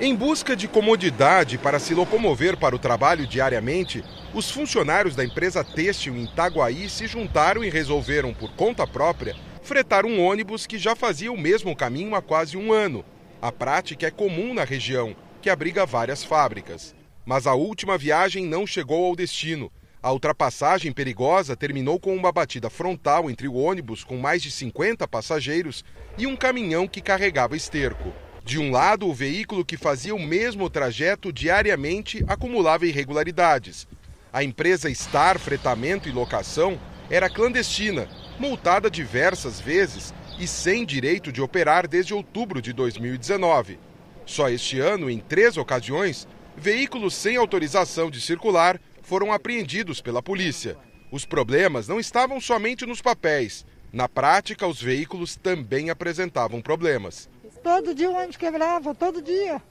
[0.00, 5.64] Em busca de comodidade para se locomover para o trabalho diariamente, os funcionários da empresa
[5.64, 10.94] têxtil em Itaguaí se juntaram e resolveram, por conta própria, fretar um ônibus que já
[10.94, 13.04] fazia o mesmo caminho há quase um ano.
[13.42, 16.94] A prática é comum na região, que abriga várias fábricas.
[17.26, 19.70] Mas a última viagem não chegou ao destino
[20.02, 25.08] a ultrapassagem perigosa terminou com uma batida frontal entre o ônibus com mais de 50
[25.08, 25.84] passageiros
[26.16, 28.12] e um caminhão que carregava esterco.
[28.44, 33.86] De um lado, o veículo que fazia o mesmo trajeto diariamente acumulava irregularidades.
[34.32, 36.78] A empresa Star Fretamento e Locação
[37.10, 38.08] era clandestina,
[38.38, 43.78] multada diversas vezes e sem direito de operar desde outubro de 2019.
[44.24, 50.76] Só este ano, em três ocasiões, veículos sem autorização de circular foram apreendidos pela polícia.
[51.10, 53.64] Os problemas não estavam somente nos papéis.
[53.90, 57.26] Na prática, os veículos também apresentavam problemas.
[57.62, 59.62] Todo dia o ônibus quebrava, todo dia.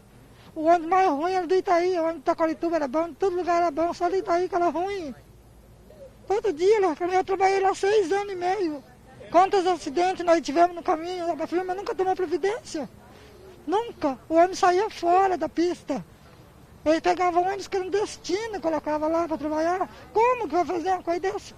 [0.55, 3.57] O ônibus mais ruim era do Itaí, o ônibus de Taquarituba era bom, todo lugar
[3.57, 5.13] era bom, só do Itaí que era ruim.
[6.27, 8.83] Todo dia, eu trabalhei lá seis anos e meio.
[9.29, 12.89] Quantos acidentes nós tivemos no caminho, firma nunca tomou providência.
[13.67, 14.17] Nunca.
[14.27, 16.03] O ônibus saía fora da pista.
[16.91, 19.89] Ele pegava ônibus clandestino colocava lá para trabalhar.
[20.13, 21.55] Como que vai fazer uma coisa dessa?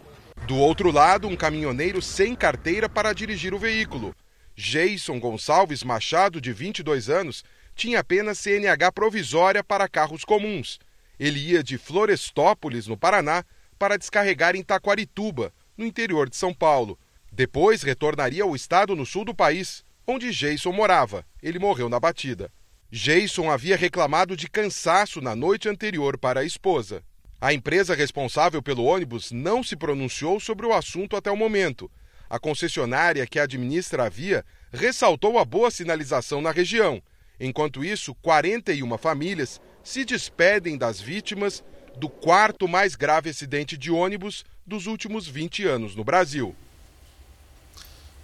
[0.47, 4.15] Do outro lado, um caminhoneiro sem carteira para dirigir o veículo.
[4.55, 7.43] Jason Gonçalves Machado, de 22 anos,
[7.75, 10.79] tinha apenas CNH provisória para carros comuns.
[11.19, 13.43] Ele ia de Florestópolis, no Paraná,
[13.77, 16.99] para descarregar em Taquarituba, no interior de São Paulo.
[17.31, 21.25] Depois retornaria ao estado no sul do país, onde Jason morava.
[21.41, 22.51] Ele morreu na batida.
[22.91, 27.03] Jason havia reclamado de cansaço na noite anterior para a esposa.
[27.39, 31.89] A empresa responsável pelo ônibus não se pronunciou sobre o assunto até o momento.
[32.27, 36.99] A concessionária que administra a via ressaltou a boa sinalização na região.
[37.39, 41.63] Enquanto isso, 41 famílias se despedem das vítimas
[41.95, 46.55] do quarto mais grave acidente de ônibus dos últimos 20 anos no Brasil.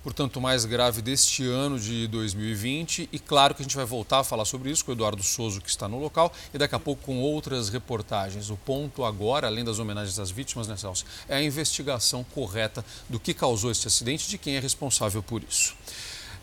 [0.05, 3.09] Portanto, mais grave deste ano de 2020.
[3.11, 5.59] E claro que a gente vai voltar a falar sobre isso com o Eduardo Souza,
[5.59, 8.51] que está no local, e daqui a pouco com outras reportagens.
[8.51, 13.19] O ponto agora, além das homenagens às vítimas, né, Celso, é a investigação correta do
[13.19, 15.73] que causou este acidente e de quem é responsável por isso.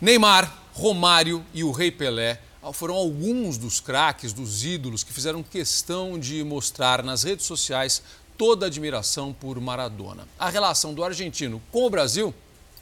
[0.00, 2.40] Neymar, Romário e o Rei Pelé
[2.72, 8.02] foram alguns dos craques, dos ídolos que fizeram questão de mostrar nas redes sociais
[8.36, 10.26] toda a admiração por Maradona.
[10.36, 12.34] A relação do argentino com o Brasil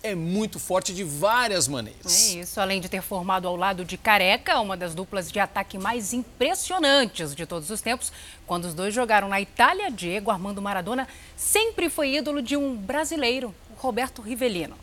[0.02, 2.30] é muito forte de várias maneiras.
[2.34, 5.78] É isso, além de ter formado ao lado de Careca, uma das duplas de ataque
[5.78, 8.12] mais impressionantes de todos os tempos,
[8.46, 13.54] quando os dois jogaram na Itália, Diego Armando Maradona sempre foi ídolo de um brasileiro,
[13.76, 14.76] Roberto Rivelino.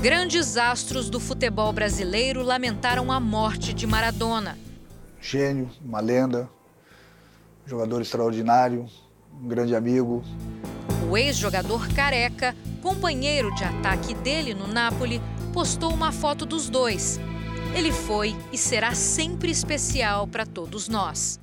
[0.00, 4.58] Grandes astros do futebol brasileiro lamentaram a morte de Maradona.
[5.20, 6.48] Gênio, uma lenda,
[7.66, 8.88] jogador extraordinário,
[9.40, 10.22] um grande amigo.
[11.08, 15.22] O ex-jogador Careca, companheiro de ataque dele no Napoli,
[15.54, 17.18] postou uma foto dos dois.
[17.74, 21.38] Ele foi e será sempre especial para todos nós.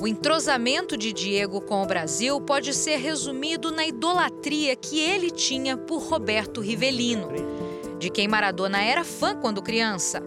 [0.00, 5.76] O entrosamento de Diego com o Brasil pode ser resumido na idolatria que ele tinha
[5.76, 7.28] por Roberto Rivelino,
[7.98, 10.22] de quem Maradona era fã quando criança.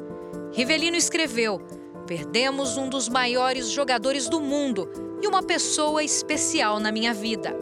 [0.52, 1.62] Rivelino escreveu:
[2.06, 4.90] Perdemos um dos maiores jogadores do mundo
[5.22, 7.56] e uma pessoa especial na minha vida.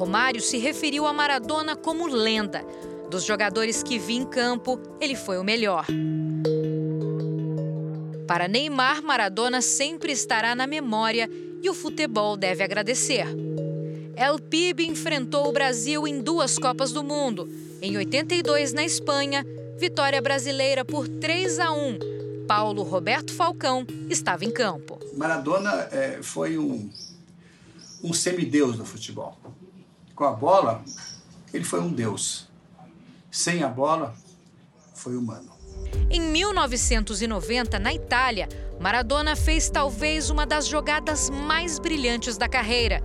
[0.00, 2.64] Romário se referiu a Maradona como lenda.
[3.10, 5.84] Dos jogadores que vi em campo, ele foi o melhor.
[8.26, 11.28] Para Neymar, Maradona sempre estará na memória
[11.62, 13.26] e o futebol deve agradecer.
[14.16, 17.46] El Pibe enfrentou o Brasil em duas Copas do Mundo.
[17.82, 19.44] Em 82 na Espanha,
[19.76, 22.46] vitória brasileira por 3 a 1.
[22.48, 24.98] Paulo Roberto Falcão estava em campo.
[25.14, 26.88] Maradona é, foi um,
[28.02, 29.38] um semideus do futebol.
[30.20, 30.84] Com a bola,
[31.50, 32.46] ele foi um deus.
[33.30, 34.14] Sem a bola,
[34.94, 35.50] foi humano.
[36.10, 38.46] Em 1990, na Itália,
[38.78, 43.02] Maradona fez talvez uma das jogadas mais brilhantes da carreira.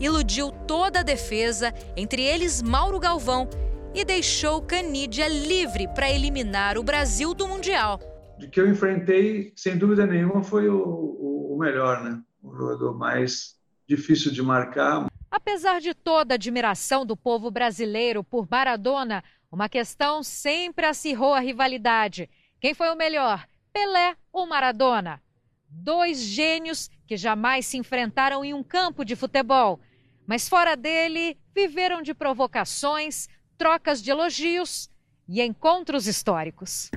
[0.00, 3.46] Iludiu toda a defesa, entre eles Mauro Galvão,
[3.94, 8.00] e deixou Canidia livre para eliminar o Brasil do Mundial.
[8.38, 12.22] De que eu enfrentei, sem dúvida nenhuma, foi o, o, o melhor, né?
[12.42, 13.54] O jogador mais
[13.86, 15.06] difícil de marcar.
[15.46, 21.38] Apesar de toda a admiração do povo brasileiro por Maradona, uma questão sempre acirrou a
[21.38, 22.30] rivalidade.
[22.58, 25.22] Quem foi o melhor, Pelé ou Maradona?
[25.68, 29.78] Dois gênios que jamais se enfrentaram em um campo de futebol.
[30.26, 33.28] Mas fora dele, viveram de provocações,
[33.58, 34.88] trocas de elogios
[35.28, 36.90] e encontros históricos.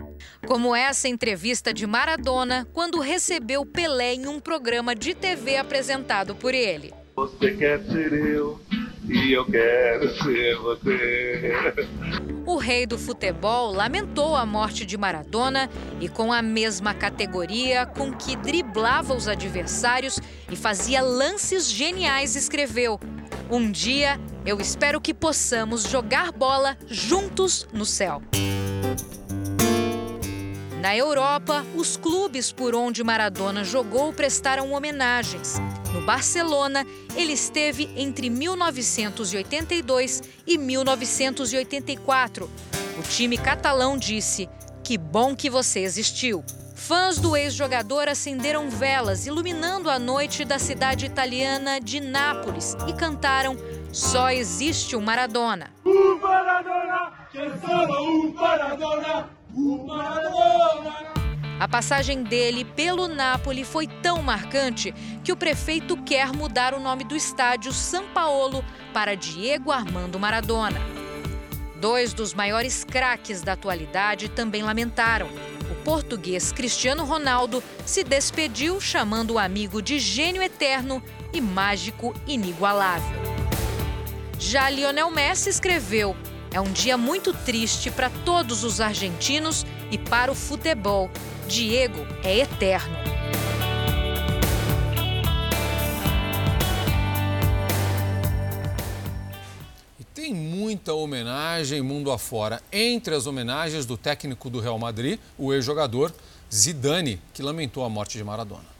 [0.48, 6.54] Como essa entrevista de Maradona quando recebeu Pelé em um programa de TV apresentado por
[6.54, 6.94] ele.
[7.18, 8.62] Você quer ser eu
[9.10, 11.52] e eu quero ser você.
[12.46, 15.68] O rei do futebol lamentou a morte de Maradona
[16.00, 23.00] e, com a mesma categoria com que driblava os adversários e fazia lances geniais, escreveu:
[23.50, 28.22] Um dia eu espero que possamos jogar bola juntos no céu.
[30.82, 35.56] Na Europa, os clubes por onde Maradona jogou prestaram homenagens.
[35.92, 36.86] No Barcelona,
[37.16, 42.48] ele esteve entre 1982 e 1984.
[43.00, 44.48] O time catalão disse:
[44.84, 46.44] Que bom que você existiu.
[46.76, 53.58] Fãs do ex-jogador acenderam velas iluminando a noite da cidade italiana de Nápoles e cantaram
[53.92, 55.74] Só existe um Maradona.
[55.84, 59.37] O Maradona, o Maradona, o Maradona.
[61.60, 64.93] A passagem dele pelo Napoli foi tão marcante
[65.24, 70.80] que o prefeito quer mudar o nome do estádio São Paulo para Diego Armando Maradona.
[71.76, 75.28] Dois dos maiores craques da atualidade também lamentaram.
[75.72, 81.02] O português Cristiano Ronaldo se despediu chamando o amigo de gênio eterno
[81.34, 83.17] e mágico inigualável.
[84.39, 86.15] Já Lionel Messi escreveu:
[86.58, 91.08] É um dia muito triste para todos os argentinos e para o futebol.
[91.48, 92.98] Diego é eterno.
[100.00, 102.60] E tem muita homenagem mundo afora.
[102.72, 106.12] Entre as homenagens do técnico do Real Madrid, o ex-jogador
[106.52, 108.77] Zidane, que lamentou a morte de Maradona.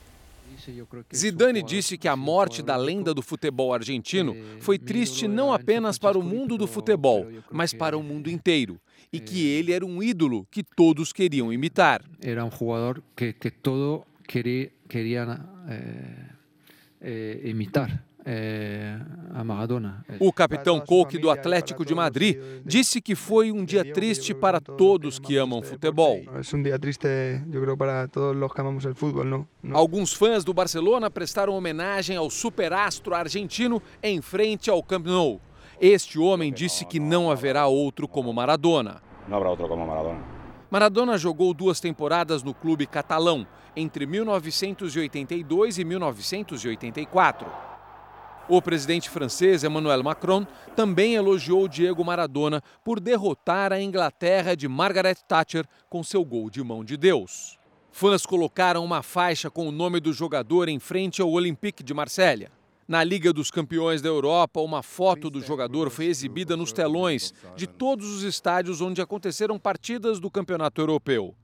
[1.16, 6.18] Zidane disse que a morte da lenda do futebol argentino foi triste não apenas para
[6.18, 8.80] o mundo do futebol, mas para o mundo inteiro.
[9.12, 12.04] E que ele era um ídolo que todos queriam imitar.
[12.22, 16.26] Era um jogador que, que todo queria, queria eh,
[17.02, 18.04] eh, imitar.
[18.30, 19.00] É,
[19.34, 20.04] a Maradona.
[20.20, 25.18] O capitão Coque do Atlético de Madrid disse que foi um dia triste para todos
[25.18, 26.18] que amam futebol.
[26.18, 27.08] É um dia triste,
[27.50, 29.48] eu creo, para todos os que amamos o futebol, não?
[29.72, 35.40] Alguns fãs do Barcelona prestaram homenagem ao superastro argentino em frente ao Camp Nou.
[35.80, 39.02] Este homem disse que não haverá outro como Maradona.
[39.26, 40.20] Não haverá outro como Maradona.
[40.70, 47.77] Maradona jogou duas temporadas no clube catalão, entre 1982 e 1984.
[48.50, 55.16] O presidente francês Emmanuel Macron também elogiou Diego Maradona por derrotar a Inglaterra de Margaret
[55.28, 57.60] Thatcher com seu gol de mão de Deus.
[57.92, 62.50] Fãs colocaram uma faixa com o nome do jogador em frente ao Olympique de Marselha.
[62.88, 67.68] Na Liga dos Campeões da Europa, uma foto do jogador foi exibida nos telões de
[67.68, 71.36] todos os estádios onde aconteceram partidas do Campeonato Europeu.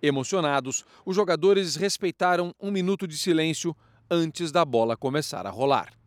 [0.00, 3.74] Emocionados, os jogadores respeitaram um minuto de silêncio
[4.08, 6.01] antes da bola começar a rolar.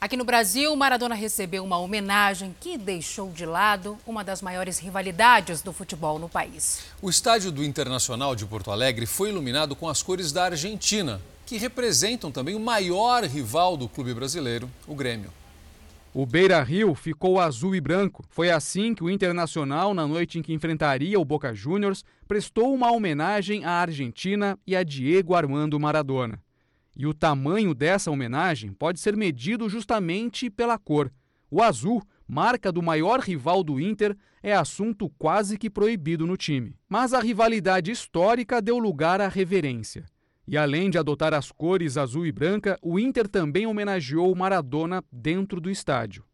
[0.00, 5.60] Aqui no Brasil, Maradona recebeu uma homenagem que deixou de lado uma das maiores rivalidades
[5.60, 6.86] do futebol no país.
[7.02, 11.58] O estádio do Internacional de Porto Alegre foi iluminado com as cores da Argentina, que
[11.58, 15.30] representam também o maior rival do clube brasileiro, o Grêmio.
[16.14, 18.24] O Beira Rio ficou azul e branco.
[18.30, 22.90] Foi assim que o Internacional, na noite em que enfrentaria o Boca Juniors, prestou uma
[22.90, 26.40] homenagem à Argentina e a Diego Armando Maradona.
[26.96, 31.10] E o tamanho dessa homenagem pode ser medido justamente pela cor.
[31.50, 36.76] O azul, marca do maior rival do Inter, é assunto quase que proibido no time.
[36.88, 40.04] Mas a rivalidade histórica deu lugar à reverência.
[40.46, 45.60] E além de adotar as cores azul e branca, o Inter também homenageou Maradona dentro
[45.60, 46.24] do estádio.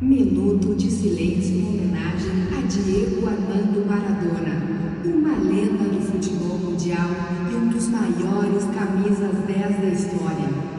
[0.00, 7.08] Minuto de silêncio em homenagem a Diego Armando Maradona, uma lenda do futebol mundial
[7.50, 10.74] e um dos maiores camisas 10 da história.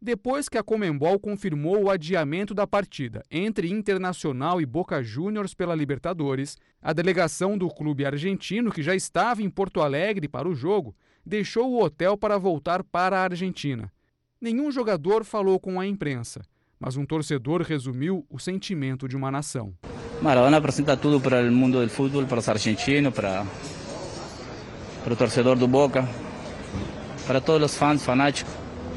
[0.00, 5.74] Depois que a Comembol confirmou o adiamento da partida entre Internacional e Boca Juniors pela
[5.74, 10.94] Libertadores, a delegação do clube argentino, que já estava em Porto Alegre para o jogo,
[11.24, 13.90] deixou o hotel para voltar para a Argentina.
[14.38, 16.42] Nenhum jogador falou com a imprensa,
[16.78, 19.72] mas um torcedor resumiu o sentimento de uma nação.
[20.20, 23.44] Maradona apresenta tudo para o mundo do futebol, para os argentinos, para,
[25.02, 26.04] para o torcedor do Boca,
[27.26, 28.52] para todos os fãs fanáticos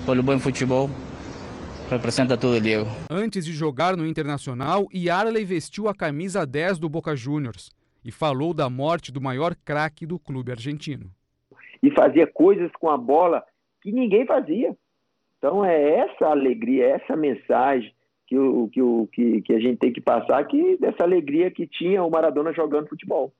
[0.05, 0.89] pelo bom futebol.
[1.89, 2.87] Representa tudo, Diego.
[3.09, 7.71] Antes de jogar no Internacional, Yarley vestiu a camisa 10 do Boca Juniors
[8.03, 11.09] e falou da morte do maior craque do clube argentino.
[11.81, 13.43] E fazia coisas com a bola
[13.81, 14.75] que ninguém fazia.
[15.47, 17.93] Então é essa alegria, é essa mensagem
[18.27, 21.65] que, o, que, o, que, que a gente tem que passar, que dessa alegria que
[21.65, 23.31] tinha o Maradona jogando futebol.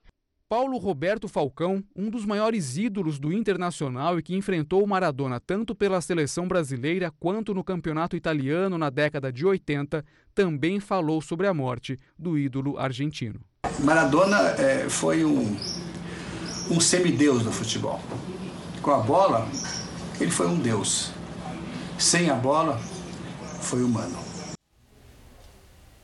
[0.48, 5.76] Paulo Roberto Falcão, um dos maiores ídolos do Internacional e que enfrentou o Maradona tanto
[5.76, 10.02] pela seleção brasileira quanto no campeonato italiano na década de 80,
[10.34, 13.42] também falou sobre a morte do ídolo argentino.
[13.84, 15.58] Maradona é, foi um,
[16.72, 18.00] um semideus do futebol.
[18.82, 19.46] Com a bola,
[20.22, 21.17] ele foi um deus.
[22.00, 22.80] Sem a bola,
[23.60, 24.18] foi humano.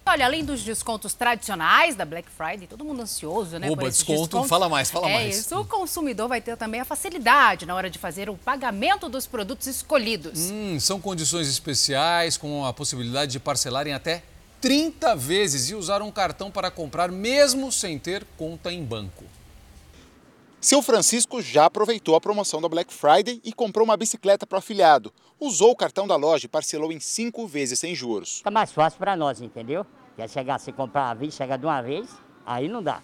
[0.06, 3.70] Olha, além dos descontos tradicionais da Black Friday, todo mundo ansioso, né?
[3.70, 5.38] Oba, desconto, fala mais, fala é mais.
[5.38, 9.26] Isso, o consumidor vai ter também a facilidade na hora de fazer o pagamento dos
[9.26, 10.52] produtos escolhidos.
[10.52, 14.24] Hum, são condições especiais com a possibilidade de parcelar em até
[14.60, 19.24] 30 vezes e usar um cartão para comprar mesmo sem ter conta em banco.
[20.64, 24.60] Seu Francisco já aproveitou a promoção da Black Friday e comprou uma bicicleta para o
[24.60, 25.12] afiliado.
[25.38, 28.40] Usou o cartão da loja e parcelou em cinco vezes sem juros.
[28.42, 29.86] Tá mais fácil para nós, entendeu?
[30.16, 32.08] Quer chegar, se comprar a vez, chega de uma vez,
[32.46, 33.04] aí não dá.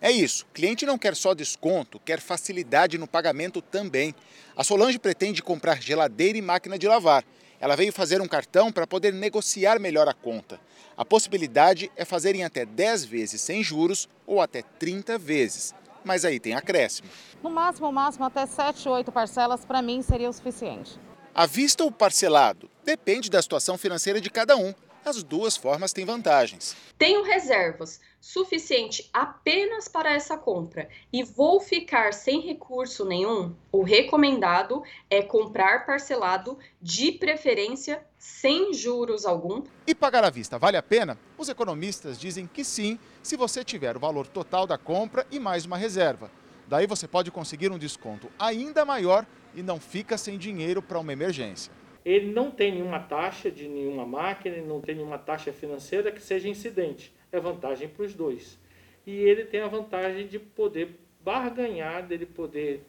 [0.00, 4.14] É isso, o cliente não quer só desconto, quer facilidade no pagamento também.
[4.56, 7.24] A Solange pretende comprar geladeira e máquina de lavar.
[7.58, 10.60] Ela veio fazer um cartão para poder negociar melhor a conta.
[10.96, 15.74] A possibilidade é fazer em até 10 vezes sem juros ou até 30 vezes.
[16.04, 17.08] Mas aí tem acréscimo.
[17.42, 20.98] No máximo, máximo, até 7, 8 parcelas, para mim seria o suficiente.
[21.34, 22.68] À vista ou parcelado?
[22.84, 24.74] Depende da situação financeira de cada um.
[25.04, 26.76] As duas formas têm vantagens.
[26.98, 33.54] Tenho reservas suficiente apenas para essa compra e vou ficar sem recurso nenhum.
[33.72, 39.64] O recomendado é comprar parcelado, de preferência sem juros algum.
[39.86, 41.18] E pagar à vista vale a pena?
[41.38, 45.64] Os economistas dizem que sim, se você tiver o valor total da compra e mais
[45.64, 46.30] uma reserva.
[46.68, 51.12] Daí você pode conseguir um desconto ainda maior e não fica sem dinheiro para uma
[51.12, 56.10] emergência ele não tem nenhuma taxa de nenhuma máquina, ele não tem nenhuma taxa financeira
[56.10, 57.12] que seja incidente.
[57.30, 58.58] É vantagem para os dois.
[59.06, 62.82] E ele tem a vantagem de poder barganhar, dele poder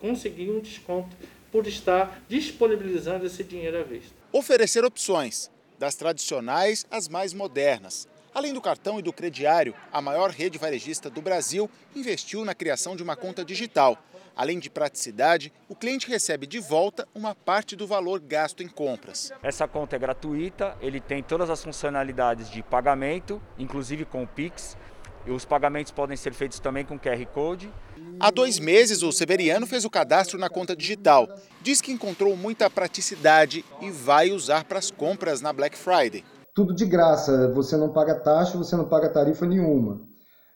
[0.00, 1.16] conseguir um desconto
[1.50, 4.14] por estar disponibilizando esse dinheiro à vista.
[4.32, 8.08] Oferecer opções, das tradicionais às mais modernas.
[8.34, 12.94] Além do cartão e do crediário, a maior rede varejista do Brasil investiu na criação
[12.94, 13.98] de uma conta digital
[14.36, 19.32] Além de praticidade, o cliente recebe de volta uma parte do valor gasto em compras.
[19.42, 24.76] Essa conta é gratuita, ele tem todas as funcionalidades de pagamento, inclusive com o Pix.
[25.24, 27.72] E os pagamentos podem ser feitos também com QR Code.
[28.20, 31.26] Há dois meses, o Severiano fez o cadastro na conta digital.
[31.62, 36.22] Diz que encontrou muita praticidade e vai usar para as compras na Black Friday.
[36.54, 40.02] Tudo de graça, você não paga taxa, você não paga tarifa nenhuma.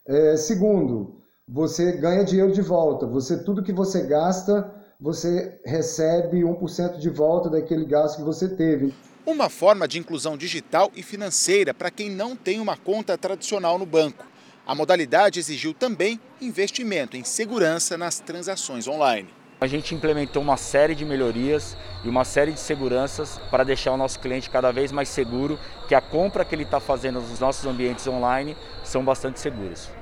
[0.07, 3.05] É, segundo, você ganha dinheiro de volta.
[3.05, 8.93] Você tudo que você gasta, você recebe 1% de volta daquele gasto que você teve.
[9.25, 13.85] Uma forma de inclusão digital e financeira para quem não tem uma conta tradicional no
[13.85, 14.25] banco.
[14.65, 19.29] A modalidade exigiu também investimento em segurança nas transações online.
[19.59, 23.97] A gente implementou uma série de melhorias e uma série de seguranças para deixar o
[23.97, 27.65] nosso cliente cada vez mais seguro, que a compra que ele está fazendo nos nossos
[27.65, 30.00] ambientes online são bastante seguras.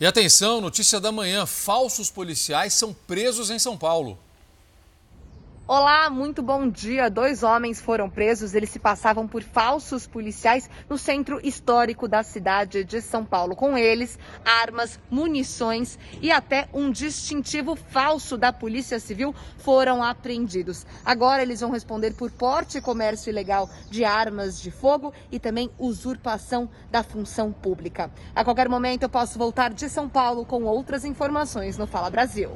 [0.00, 4.18] E atenção, notícia da manhã: falsos policiais são presos em São Paulo.
[5.66, 7.08] Olá, muito bom dia.
[7.08, 8.52] Dois homens foram presos.
[8.52, 13.56] Eles se passavam por falsos policiais no centro histórico da cidade de São Paulo.
[13.56, 20.84] Com eles, armas, munições e até um distintivo falso da Polícia Civil foram apreendidos.
[21.02, 25.70] Agora eles vão responder por porte e comércio ilegal de armas de fogo e também
[25.78, 28.10] usurpação da função pública.
[28.36, 32.50] A qualquer momento eu posso voltar de São Paulo com outras informações no Fala Brasil.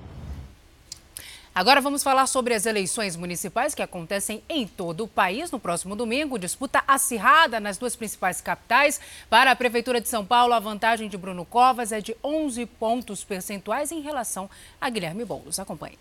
[1.58, 5.50] Agora vamos falar sobre as eleições municipais que acontecem em todo o país.
[5.50, 9.00] No próximo domingo, disputa acirrada nas duas principais capitais.
[9.28, 13.24] Para a Prefeitura de São Paulo, a vantagem de Bruno Covas é de 11 pontos
[13.24, 14.48] percentuais em relação
[14.80, 15.58] a Guilherme Boulos.
[15.58, 15.98] Acompanhe.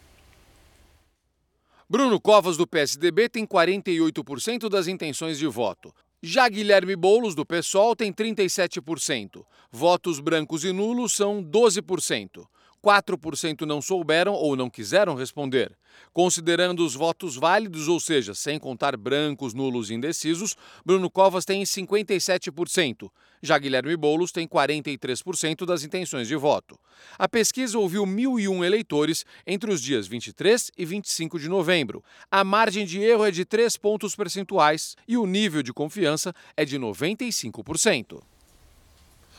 [1.89, 5.91] Bruno Covas, do PSDB, tem 48% das intenções de voto.
[6.21, 9.43] Já Guilherme Boulos, do PSOL, tem 37%.
[9.71, 12.45] Votos brancos e nulos são 12%.
[12.83, 15.71] 4% não souberam ou não quiseram responder.
[16.13, 20.55] Considerando os votos válidos, ou seja, sem contar brancos, nulos e indecisos,
[20.85, 23.09] Bruno Covas tem 57%.
[23.41, 26.79] Já Guilherme Boulos tem 43% das intenções de voto.
[27.17, 32.03] A pesquisa ouviu 1.001 eleitores entre os dias 23 e 25 de novembro.
[32.31, 36.65] A margem de erro é de 3 pontos percentuais e o nível de confiança é
[36.65, 38.21] de 95%.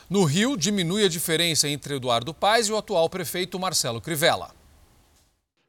[0.09, 4.51] No Rio, diminui a diferença entre Eduardo Paes e o atual prefeito Marcelo Crivella.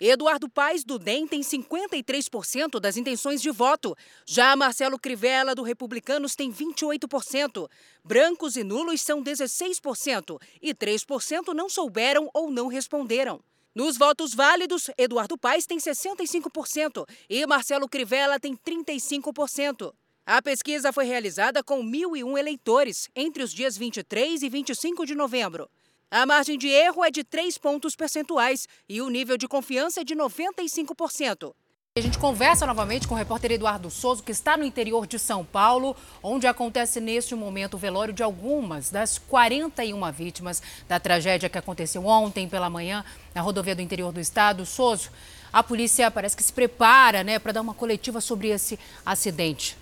[0.01, 3.95] Eduardo Paes do DEM tem 53% das intenções de voto.
[4.25, 7.69] Já Marcelo Crivella do Republicanos tem 28%.
[8.03, 13.43] Brancos e nulos são 16% e 3% não souberam ou não responderam.
[13.75, 19.93] Nos votos válidos, Eduardo Paes tem 65% e Marcelo Crivella tem 35%.
[20.33, 25.69] A pesquisa foi realizada com 1.001 eleitores entre os dias 23 e 25 de novembro.
[26.09, 30.05] A margem de erro é de 3 pontos percentuais e o nível de confiança é
[30.05, 31.53] de 95%.
[31.97, 35.45] A gente conversa novamente com o repórter Eduardo Souza, que está no interior de São
[35.45, 41.59] Paulo, onde acontece neste momento o velório de algumas das 41 vítimas da tragédia que
[41.59, 43.05] aconteceu ontem pela manhã
[43.35, 44.65] na rodovia do interior do estado.
[44.65, 45.11] Souza,
[45.53, 49.80] a polícia parece que se prepara né, para dar uma coletiva sobre esse acidente.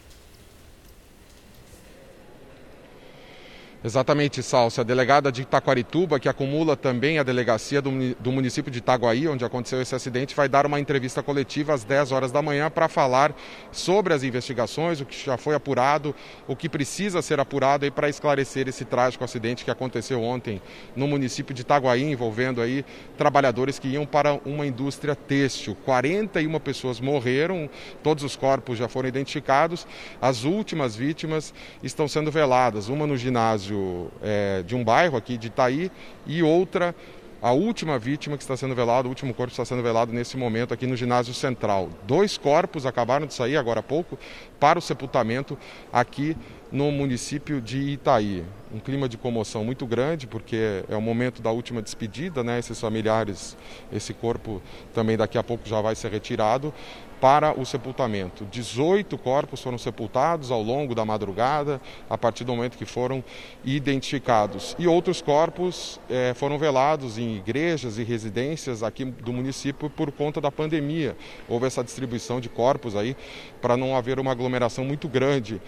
[3.82, 4.80] Exatamente, Salsa.
[4.80, 9.80] A delegada de Itaquarituba, que acumula também a delegacia do, município de Itaguaí, onde aconteceu
[9.80, 13.32] esse acidente, vai dar uma entrevista coletiva às 10 horas da manhã para falar
[13.70, 16.12] sobre as investigações, o que já foi apurado,
[16.48, 20.60] o que precisa ser apurado aí para esclarecer esse trágico acidente que aconteceu ontem
[20.96, 22.84] no município de Itaguaí, envolvendo aí
[23.16, 25.76] trabalhadores que iam para uma indústria têxtil.
[25.84, 27.70] 41 pessoas morreram,
[28.02, 29.86] todos os corpos já foram identificados.
[30.20, 35.36] As últimas vítimas estão sendo veladas, uma no ginásio ginásio é, de um bairro aqui
[35.36, 35.90] de Itaí
[36.26, 36.94] e outra
[37.40, 40.74] a última vítima que está sendo velada, o último corpo está sendo velado nesse momento
[40.74, 41.88] aqui no ginásio central.
[42.04, 44.18] Dois corpos acabaram de sair agora há pouco
[44.58, 45.56] para o sepultamento
[45.92, 46.36] aqui
[46.72, 48.44] no município de Itaí.
[48.74, 52.58] Um clima de comoção muito grande, porque é o momento da última despedida, né?
[52.58, 53.56] Esses familiares,
[53.92, 54.60] esse corpo
[54.92, 56.74] também daqui a pouco já vai ser retirado
[57.20, 58.44] para o sepultamento.
[58.46, 63.22] 18 corpos foram sepultados ao longo da madrugada, a partir do momento que foram
[63.64, 64.76] identificados.
[64.78, 70.40] E outros corpos eh, foram velados em igrejas e residências aqui do município por conta
[70.40, 71.16] da pandemia.
[71.48, 73.16] Houve essa distribuição de corpos aí
[73.60, 75.60] para não haver uma aglomeração muito grande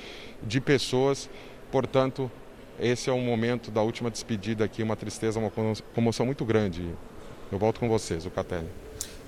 [0.43, 1.29] de pessoas.
[1.71, 2.31] Portanto,
[2.79, 5.53] esse é o momento da última despedida aqui, uma tristeza, uma
[5.95, 6.89] comoção muito grande.
[7.53, 8.69] Eu volto com vocês, o Catelli.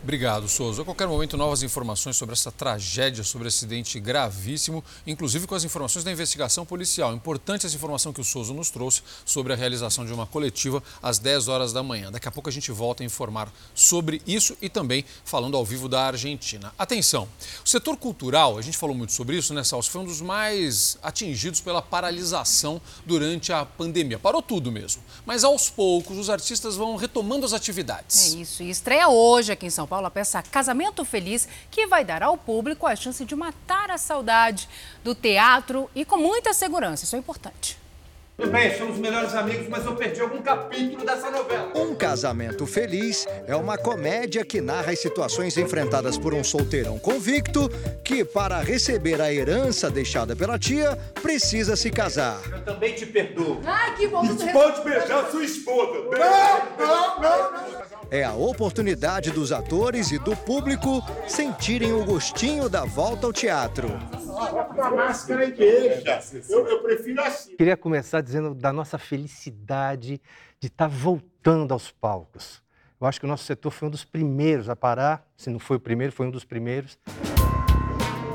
[0.03, 0.82] Obrigado, Souza.
[0.82, 6.05] A qualquer momento, novas informações sobre essa tragédia, sobre acidente gravíssimo, inclusive com as informações
[6.05, 7.14] da investigação policial.
[7.14, 11.20] Importante essa informação que o Souza nos trouxe sobre a realização de uma coletiva às
[11.20, 12.11] 10 horas da manhã.
[12.11, 15.88] Daqui a pouco a gente volta a informar sobre isso e também falando ao vivo
[15.88, 16.74] da Argentina.
[16.76, 17.28] Atenção,
[17.64, 19.88] o setor cultural, a gente falou muito sobre isso, né, Salso?
[19.88, 24.18] Foi um dos mais atingidos pela paralisação durante a pandemia.
[24.18, 25.00] Parou tudo mesmo.
[25.24, 28.34] Mas aos poucos, os artistas vão retomando as atividades.
[28.34, 28.64] É isso.
[28.64, 32.22] E estreia hoje aqui em São Paulo Paulo a peça Casamento Feliz, que vai dar
[32.22, 34.66] ao público a chance de matar a saudade
[35.05, 37.05] do teatro e com muita segurança.
[37.05, 37.76] Isso é importante.
[38.34, 41.76] Tudo bem, somos melhores amigos, mas eu perdi algum capítulo dessa novela.
[41.76, 47.68] Um Casamento Feliz é uma comédia que narra as situações enfrentadas por um solteirão convicto
[48.03, 52.40] que, para receber a herança deixada pela tia, precisa se casar.
[52.51, 53.61] Eu também te perdoo.
[53.66, 54.24] Ai, que bom.
[54.24, 56.01] E pode beijar sua esposa.
[56.05, 57.91] Não, não, não, não.
[58.12, 63.88] É a oportunidade dos atores e do público sentirem o gostinho da volta ao teatro.
[66.46, 66.52] E.
[66.52, 67.56] Eu, eu prefiro assim.
[67.56, 70.20] Queria começar dizendo da nossa felicidade
[70.60, 72.62] de estar tá voltando aos palcos.
[73.00, 75.78] Eu acho que o nosso setor foi um dos primeiros a parar, se não foi
[75.78, 76.98] o primeiro, foi um dos primeiros.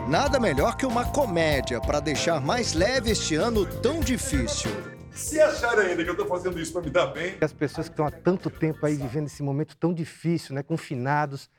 [0.08, 4.72] Nada melhor que uma comédia para deixar mais leve este ano tão difícil.
[5.18, 7.36] Se achar ainda que eu estou fazendo isso para me dar bem.
[7.42, 11.50] As pessoas que estão há tanto tempo aí vivendo esse momento tão difícil, né, confinados,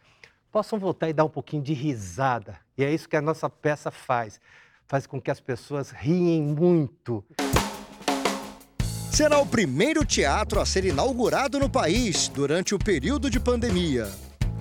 [0.51, 2.57] possam voltar e dar um pouquinho de risada.
[2.77, 4.41] E é isso que a nossa peça faz.
[4.87, 7.25] Faz com que as pessoas riem muito
[9.19, 14.09] será o primeiro teatro a ser inaugurado no país durante o período de pandemia.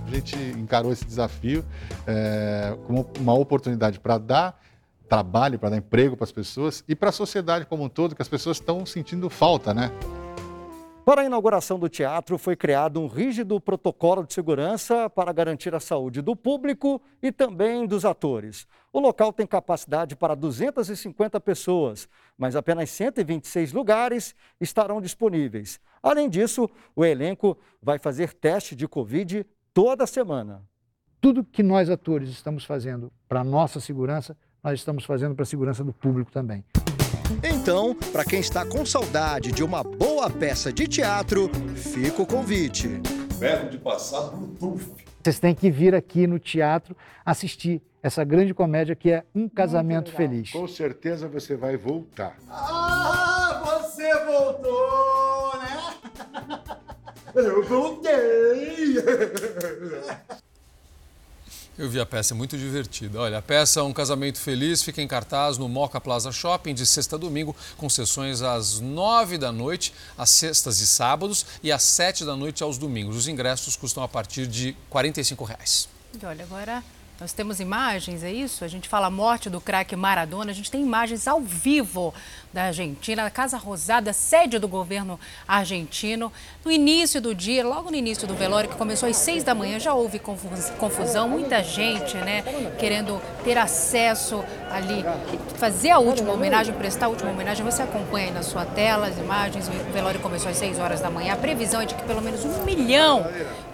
[0.07, 1.63] A gente encarou esse desafio
[2.07, 4.59] é, como uma oportunidade para dar
[5.07, 8.21] trabalho, para dar emprego para as pessoas e para a sociedade como um todo, que
[8.21, 9.91] as pessoas estão sentindo falta, né?
[11.07, 15.79] Para a inauguração do teatro, foi criado um rígido protocolo de segurança para garantir a
[15.79, 18.67] saúde do público e também dos atores.
[18.91, 25.79] O local tem capacidade para 250 pessoas, mas apenas 126 lugares estarão disponíveis.
[26.03, 30.61] Além disso, o elenco vai fazer teste de Covid toda semana.
[31.21, 35.45] Tudo que nós atores estamos fazendo para a nossa segurança, nós estamos fazendo para a
[35.45, 36.63] segurança do público também.
[37.43, 43.01] Então, para quem está com saudade de uma boa peça de teatro, fica o convite.
[43.37, 44.95] Verbo de passar Bluetooth.
[45.23, 46.95] Vocês têm que vir aqui no teatro
[47.25, 50.51] assistir essa grande comédia que é Um Casamento Feliz.
[50.51, 52.37] Com certeza você vai voltar.
[52.49, 56.77] Ah, você voltou, né?
[57.35, 58.95] Eu voltei!
[61.77, 63.21] Eu vi a peça, é muito divertida.
[63.21, 67.17] Olha, a peça Um Casamento Feliz fica em cartaz no Moca Plaza Shopping de sexta
[67.17, 72.25] a domingo, com sessões às nove da noite, às sextas e sábados, e às sete
[72.25, 73.15] da noite aos domingos.
[73.15, 75.87] Os ingressos custam a partir de 45 reais.
[76.23, 76.83] Olha, agora
[77.19, 78.63] nós temos imagens, é isso?
[78.63, 82.11] A gente fala a morte do craque Maradona, a gente tem imagens ao vivo
[82.57, 86.33] da Argentina, a Casa Rosada, sede do governo argentino.
[86.65, 89.79] No início do dia, logo no início do velório, que começou às seis da manhã,
[89.79, 90.19] já houve
[90.79, 92.43] confusão, muita gente, né,
[92.79, 95.05] querendo ter acesso ali,
[95.57, 97.63] fazer a última homenagem, prestar a última homenagem.
[97.63, 101.11] Você acompanha aí na sua tela as imagens, o velório começou às seis horas da
[101.11, 101.33] manhã.
[101.33, 103.23] A previsão é de que pelo menos um milhão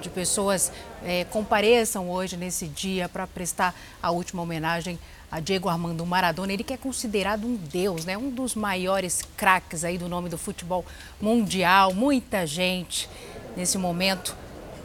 [0.02, 0.74] de pessoas
[1.06, 5.00] é, compareçam hoje nesse dia para prestar a última homenagem
[5.34, 6.54] a Diego Armando Maradona.
[6.54, 8.16] Ele que é considerado um deus, né?
[8.16, 10.86] Um dos maiores craques aí do nome do futebol
[11.20, 11.92] mundial.
[11.92, 13.10] Muita gente
[13.58, 14.36] nesse momento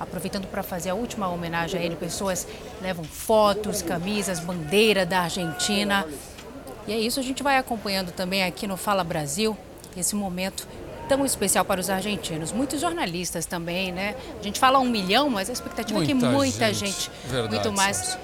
[0.01, 1.97] aproveitando para fazer a última homenagem a ele.
[1.97, 2.49] Pessoas
[2.81, 6.07] levam fotos, camisas, bandeira da Argentina.
[6.87, 9.55] E é isso, a gente vai acompanhando também aqui no Fala Brasil
[9.95, 10.67] esse momento
[11.11, 12.53] tão especial para os argentinos.
[12.53, 14.15] Muitos jornalistas também, né?
[14.41, 17.71] A gente fala um milhão, mas a expectativa muita é que muita gente, gente muito
[17.71, 18.17] mais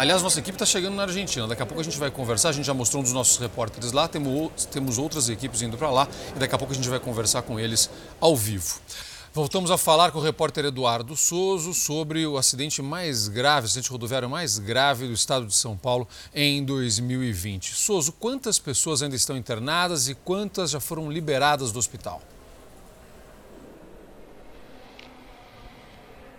[0.00, 1.46] Aliás, nossa equipe está chegando na Argentina.
[1.46, 2.48] Daqui a pouco a gente vai conversar.
[2.48, 4.08] A gente já mostrou um dos nossos repórteres lá.
[4.08, 6.08] Temos, temos outras equipes indo para lá.
[6.34, 8.80] E daqui a pouco a gente vai conversar com eles ao vivo.
[9.34, 13.90] Voltamos a falar com o repórter Eduardo Souza sobre o acidente mais grave, o acidente
[13.90, 17.74] rodoviário mais grave do estado de São Paulo em 2020.
[17.74, 22.22] Souza, quantas pessoas ainda estão internadas e quantas já foram liberadas do hospital?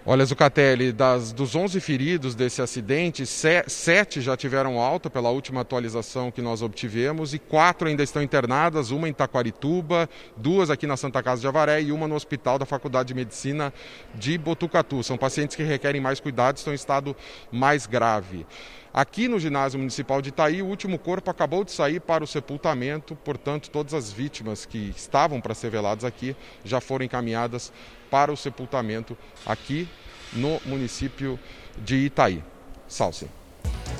[0.03, 6.31] Olha, Zucatelli, das, dos 11 feridos desse acidente, sete já tiveram alta pela última atualização
[6.31, 11.21] que nós obtivemos e quatro ainda estão internadas, uma em Taquarituba, duas aqui na Santa
[11.21, 13.71] Casa de Avaré e uma no Hospital da Faculdade de Medicina
[14.15, 15.03] de Botucatu.
[15.03, 17.15] São pacientes que requerem mais cuidados, estão em estado
[17.51, 18.47] mais grave.
[18.91, 23.15] Aqui no ginásio municipal de Itaí, o último corpo acabou de sair para o sepultamento,
[23.15, 26.35] portanto, todas as vítimas que estavam para ser veladas aqui
[26.65, 27.71] já foram encaminhadas
[28.11, 29.87] para o sepultamento aqui
[30.33, 31.39] no município
[31.77, 32.43] de Itaí.
[32.87, 33.27] Salce.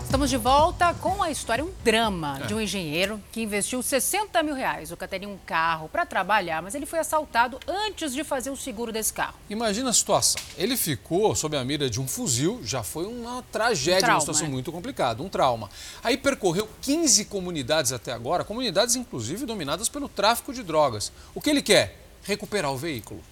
[0.03, 2.47] Estamos de volta com a história, um drama é.
[2.47, 4.91] de um engenheiro que investiu 60 mil reais.
[4.91, 8.57] O cara teria um carro para trabalhar, mas ele foi assaltado antes de fazer o
[8.57, 9.36] seguro desse carro.
[9.49, 10.41] Imagina a situação.
[10.57, 14.22] Ele ficou sob a mira de um fuzil, já foi uma tragédia, um trauma, uma
[14.22, 14.49] situação é.
[14.49, 15.70] muito complicada, um trauma.
[16.03, 21.09] Aí percorreu 15 comunidades até agora, comunidades inclusive dominadas pelo tráfico de drogas.
[21.34, 21.97] O que ele quer?
[22.24, 23.24] Recuperar o veículo.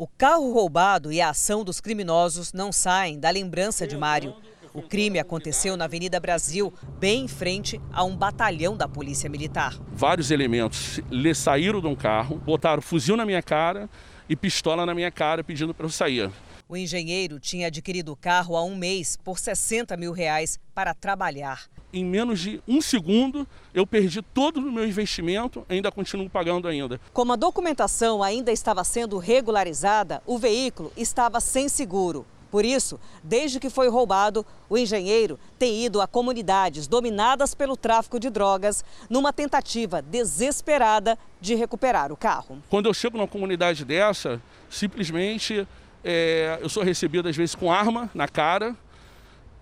[0.00, 4.32] O carro roubado e a ação dos criminosos não saem da lembrança de Mário.
[4.72, 9.76] O crime aconteceu na Avenida Brasil, bem em frente a um batalhão da Polícia Militar.
[9.88, 11.00] Vários elementos
[11.34, 13.90] saíram de um carro, botaram fuzil na minha cara
[14.28, 16.30] e pistola na minha cara pedindo para eu sair.
[16.68, 21.64] O engenheiro tinha adquirido o carro há um mês por 60 mil reais para trabalhar.
[21.92, 27.00] Em menos de um segundo, eu perdi todo o meu investimento, ainda continuo pagando ainda.
[27.12, 32.26] Como a documentação ainda estava sendo regularizada, o veículo estava sem seguro.
[32.50, 38.18] Por isso, desde que foi roubado, o engenheiro tem ido a comunidades dominadas pelo tráfico
[38.18, 42.62] de drogas numa tentativa desesperada de recuperar o carro.
[42.70, 45.66] Quando eu chego numa comunidade dessa, simplesmente
[46.02, 48.74] é, eu sou recebido às vezes com arma na cara,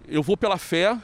[0.06, 0.96] eu vou pela fé,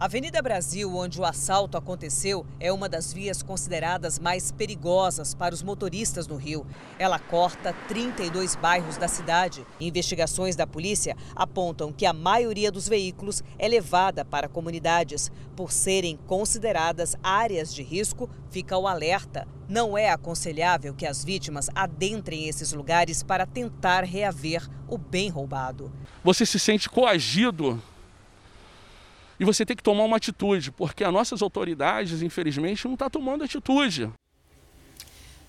[0.00, 5.62] Avenida Brasil, onde o assalto aconteceu, é uma das vias consideradas mais perigosas para os
[5.62, 6.66] motoristas no Rio.
[6.98, 9.62] Ela corta 32 bairros da cidade.
[9.78, 15.30] Investigações da polícia apontam que a maioria dos veículos é levada para comunidades.
[15.54, 19.46] Por serem consideradas áreas de risco, fica o alerta.
[19.68, 25.92] Não é aconselhável que as vítimas adentrem esses lugares para tentar reaver o bem roubado.
[26.24, 27.82] Você se sente coagido
[29.40, 33.10] e você tem que tomar uma atitude, porque as nossas autoridades, infelizmente, não estão tá
[33.10, 34.10] tomando atitude.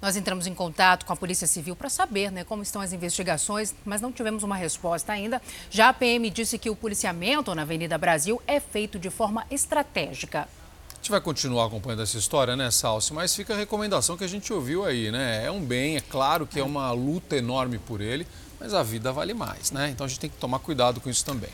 [0.01, 3.75] Nós entramos em contato com a Polícia Civil para saber né, como estão as investigações,
[3.85, 5.41] mas não tivemos uma resposta ainda.
[5.69, 10.47] Já a PM disse que o policiamento na Avenida Brasil é feito de forma estratégica.
[10.91, 13.13] A gente vai continuar acompanhando essa história, né, Salsi?
[13.13, 15.45] Mas fica a recomendação que a gente ouviu aí, né?
[15.45, 18.25] É um bem, é claro que é uma luta enorme por ele,
[18.61, 19.89] mas a vida vale mais, né?
[19.89, 21.49] Então a gente tem que tomar cuidado com isso também.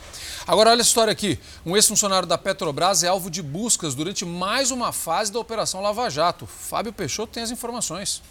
[0.45, 1.39] Agora, olha a história aqui.
[1.65, 6.09] Um ex-funcionário da Petrobras é alvo de buscas durante mais uma fase da Operação Lava
[6.09, 6.45] Jato.
[6.45, 8.21] Fábio Peixoto tem as informações.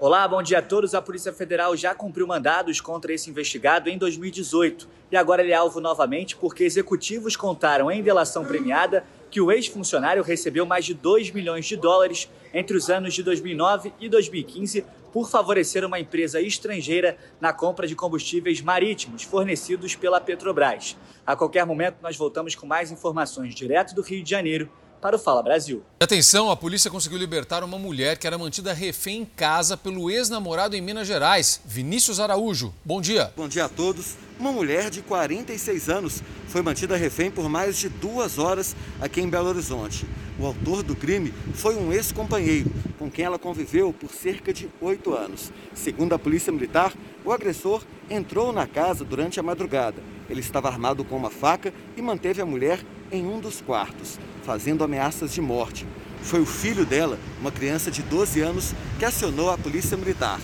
[0.00, 0.94] Olá, bom dia a todos.
[0.94, 5.54] A Polícia Federal já cumpriu mandados contra esse investigado em 2018 e agora ele é
[5.54, 11.32] alvo novamente porque executivos contaram em delação premiada que o ex-funcionário recebeu mais de 2
[11.32, 17.16] milhões de dólares entre os anos de 2009 e 2015 por favorecer uma empresa estrangeira
[17.40, 20.96] na compra de combustíveis marítimos fornecidos pela Petrobras.
[21.24, 24.68] A qualquer momento, nós voltamos com mais informações direto do Rio de Janeiro
[25.04, 25.82] para o Fala Brasil.
[26.00, 30.74] Atenção, a polícia conseguiu libertar uma mulher que era mantida refém em casa pelo ex-namorado
[30.74, 32.72] em Minas Gerais, Vinícius Araújo.
[32.82, 33.30] Bom dia.
[33.36, 34.16] Bom dia a todos.
[34.40, 39.28] Uma mulher de 46 anos foi mantida refém por mais de duas horas aqui em
[39.28, 40.06] Belo Horizonte.
[40.38, 45.12] O autor do crime foi um ex-companheiro, com quem ela conviveu por cerca de oito
[45.12, 45.52] anos.
[45.74, 50.02] Segundo a Polícia Militar, o agressor entrou na casa durante a madrugada.
[50.30, 52.80] Ele estava armado com uma faca e manteve a mulher
[53.12, 55.86] em um dos quartos, fazendo ameaças de morte.
[56.22, 60.40] Foi o filho dela, uma criança de 12 anos, que acionou a Polícia Militar.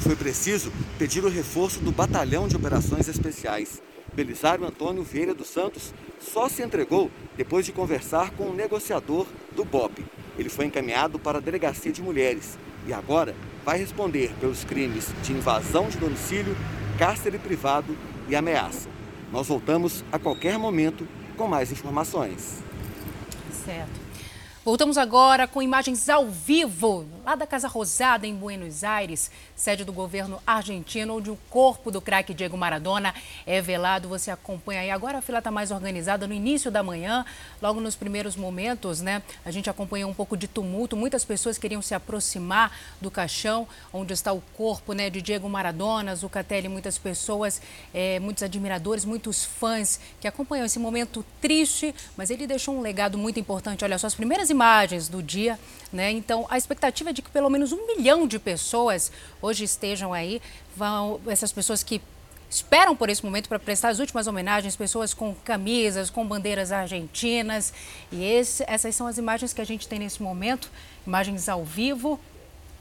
[0.00, 3.80] Foi preciso pedir o reforço do Batalhão de Operações Especiais.
[4.12, 9.26] Belisário Antônio Vieira dos Santos só se entregou depois de conversar com o um negociador
[9.54, 10.04] do BOP.
[10.38, 13.34] Ele foi encaminhado para a Delegacia de Mulheres e agora
[13.64, 16.56] vai responder pelos crimes de invasão de domicílio,
[16.98, 17.96] cárcere privado
[18.28, 18.88] e ameaça.
[19.32, 22.62] Nós voltamos a qualquer momento com mais informações.
[23.64, 24.00] Certo.
[24.64, 29.92] Voltamos agora com imagens ao vivo lá da Casa Rosada, em Buenos Aires, sede do
[29.92, 33.14] governo argentino, onde o corpo do craque Diego Maradona
[33.46, 34.08] é velado.
[34.08, 34.90] Você acompanha aí.
[34.90, 37.24] Agora a fila está mais organizada no início da manhã,
[37.60, 39.22] logo nos primeiros momentos, né?
[39.44, 40.96] A gente acompanhou um pouco de tumulto.
[40.96, 46.14] Muitas pessoas queriam se aproximar do caixão onde está o corpo né, de Diego Maradona,
[46.16, 47.62] Zucatelli, muitas pessoas,
[47.94, 53.16] é, muitos admiradores, muitos fãs que acompanham esse momento triste, mas ele deixou um legado
[53.16, 53.84] muito importante.
[53.84, 55.58] Olha só as primeiras imagens do dia,
[55.92, 56.10] né?
[56.10, 60.40] Então a expectativa é de que pelo menos um milhão de pessoas hoje estejam aí,
[60.76, 62.00] vão essas pessoas que
[62.52, 67.72] esperam por esse momento para prestar as últimas homenagens, pessoas com camisas, com bandeiras argentinas.
[68.10, 70.70] E esse, essas são as imagens que a gente tem nesse momento,
[71.06, 72.20] imagens ao vivo.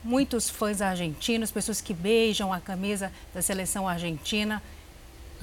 [0.03, 4.61] Muitos fãs argentinos, pessoas que beijam a camisa da seleção argentina.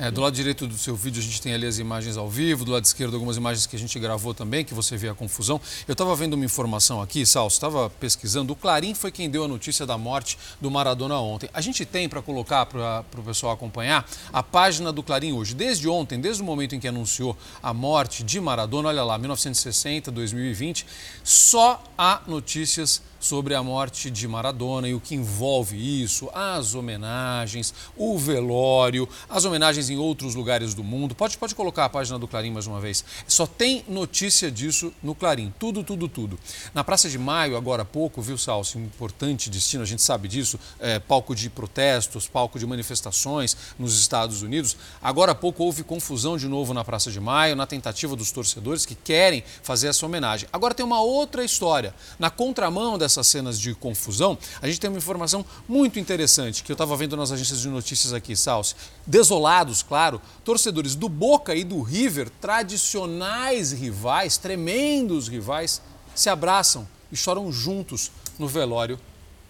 [0.01, 2.65] É, do lado direito do seu vídeo a gente tem ali as imagens ao vivo,
[2.65, 5.61] do lado esquerdo algumas imagens que a gente gravou também, que você vê a confusão.
[5.89, 9.49] Eu estava vendo uma informação aqui, Salso, estava pesquisando, o Clarim foi quem deu a
[9.49, 11.51] notícia da morte do Maradona ontem.
[11.53, 15.53] A gente tem para colocar para o pessoal acompanhar a página do Clarim hoje.
[15.53, 20.13] Desde ontem, desde o momento em que anunciou a morte de Maradona, olha lá, 1960,
[20.13, 20.87] 2020,
[21.25, 27.75] só há notícias sobre a morte de Maradona e o que envolve isso, as homenagens,
[27.97, 31.15] o velório, as homenagens em outros lugares do mundo.
[31.15, 33.05] Pode, pode colocar a página do Clarim mais uma vez.
[33.27, 35.53] Só tem notícia disso no Clarim.
[35.59, 36.39] Tudo, tudo, tudo.
[36.73, 40.29] Na Praça de Maio, agora há pouco, viu, Salso, um importante destino, a gente sabe
[40.29, 44.77] disso, é, palco de protestos, palco de manifestações nos Estados Unidos.
[45.03, 48.87] Agora há pouco houve confusão de novo na Praça de Maio, na tentativa dos torcedores
[48.87, 50.49] que querem fazer essa homenagem.
[50.53, 51.95] Agora tem uma outra história.
[52.19, 56.71] Na contramão dessa dessas cenas de confusão, a gente tem uma informação muito interessante que
[56.71, 58.75] eu estava vendo nas agências de notícias aqui, Salsi.
[59.07, 65.81] Desolados, claro, torcedores do Boca e do River, tradicionais rivais, tremendos rivais,
[66.15, 69.01] se abraçam e choram juntos no velório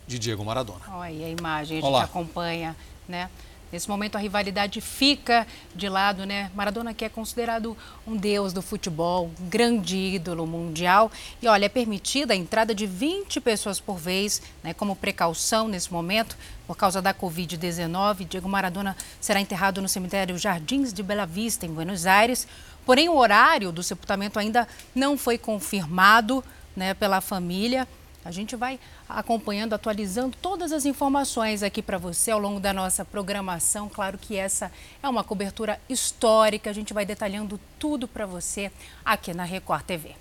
[0.06, 0.80] de Diego Maradona.
[0.90, 2.76] Olha aí a imagem, a gente acompanha,
[3.08, 3.28] né?
[3.70, 6.50] Nesse momento a rivalidade fica de lado, né?
[6.54, 11.12] Maradona que é considerado um deus do futebol, um grande ídolo mundial.
[11.42, 15.92] E olha, é permitida a entrada de 20 pessoas por vez, né, como precaução nesse
[15.92, 18.26] momento, por causa da Covid-19.
[18.26, 22.48] Diego Maradona será enterrado no cemitério Jardins de Bela Vista, em Buenos Aires.
[22.86, 26.42] Porém, o horário do sepultamento ainda não foi confirmado
[26.74, 27.86] né, pela família.
[28.28, 33.02] A gente vai acompanhando, atualizando todas as informações aqui para você ao longo da nossa
[33.02, 33.88] programação.
[33.88, 34.70] Claro que essa
[35.02, 38.70] é uma cobertura histórica, a gente vai detalhando tudo para você
[39.02, 40.14] aqui na Record TV.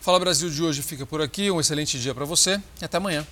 [0.00, 1.50] Fala Brasil de hoje fica por aqui.
[1.50, 3.26] Um excelente dia para você e até amanhã.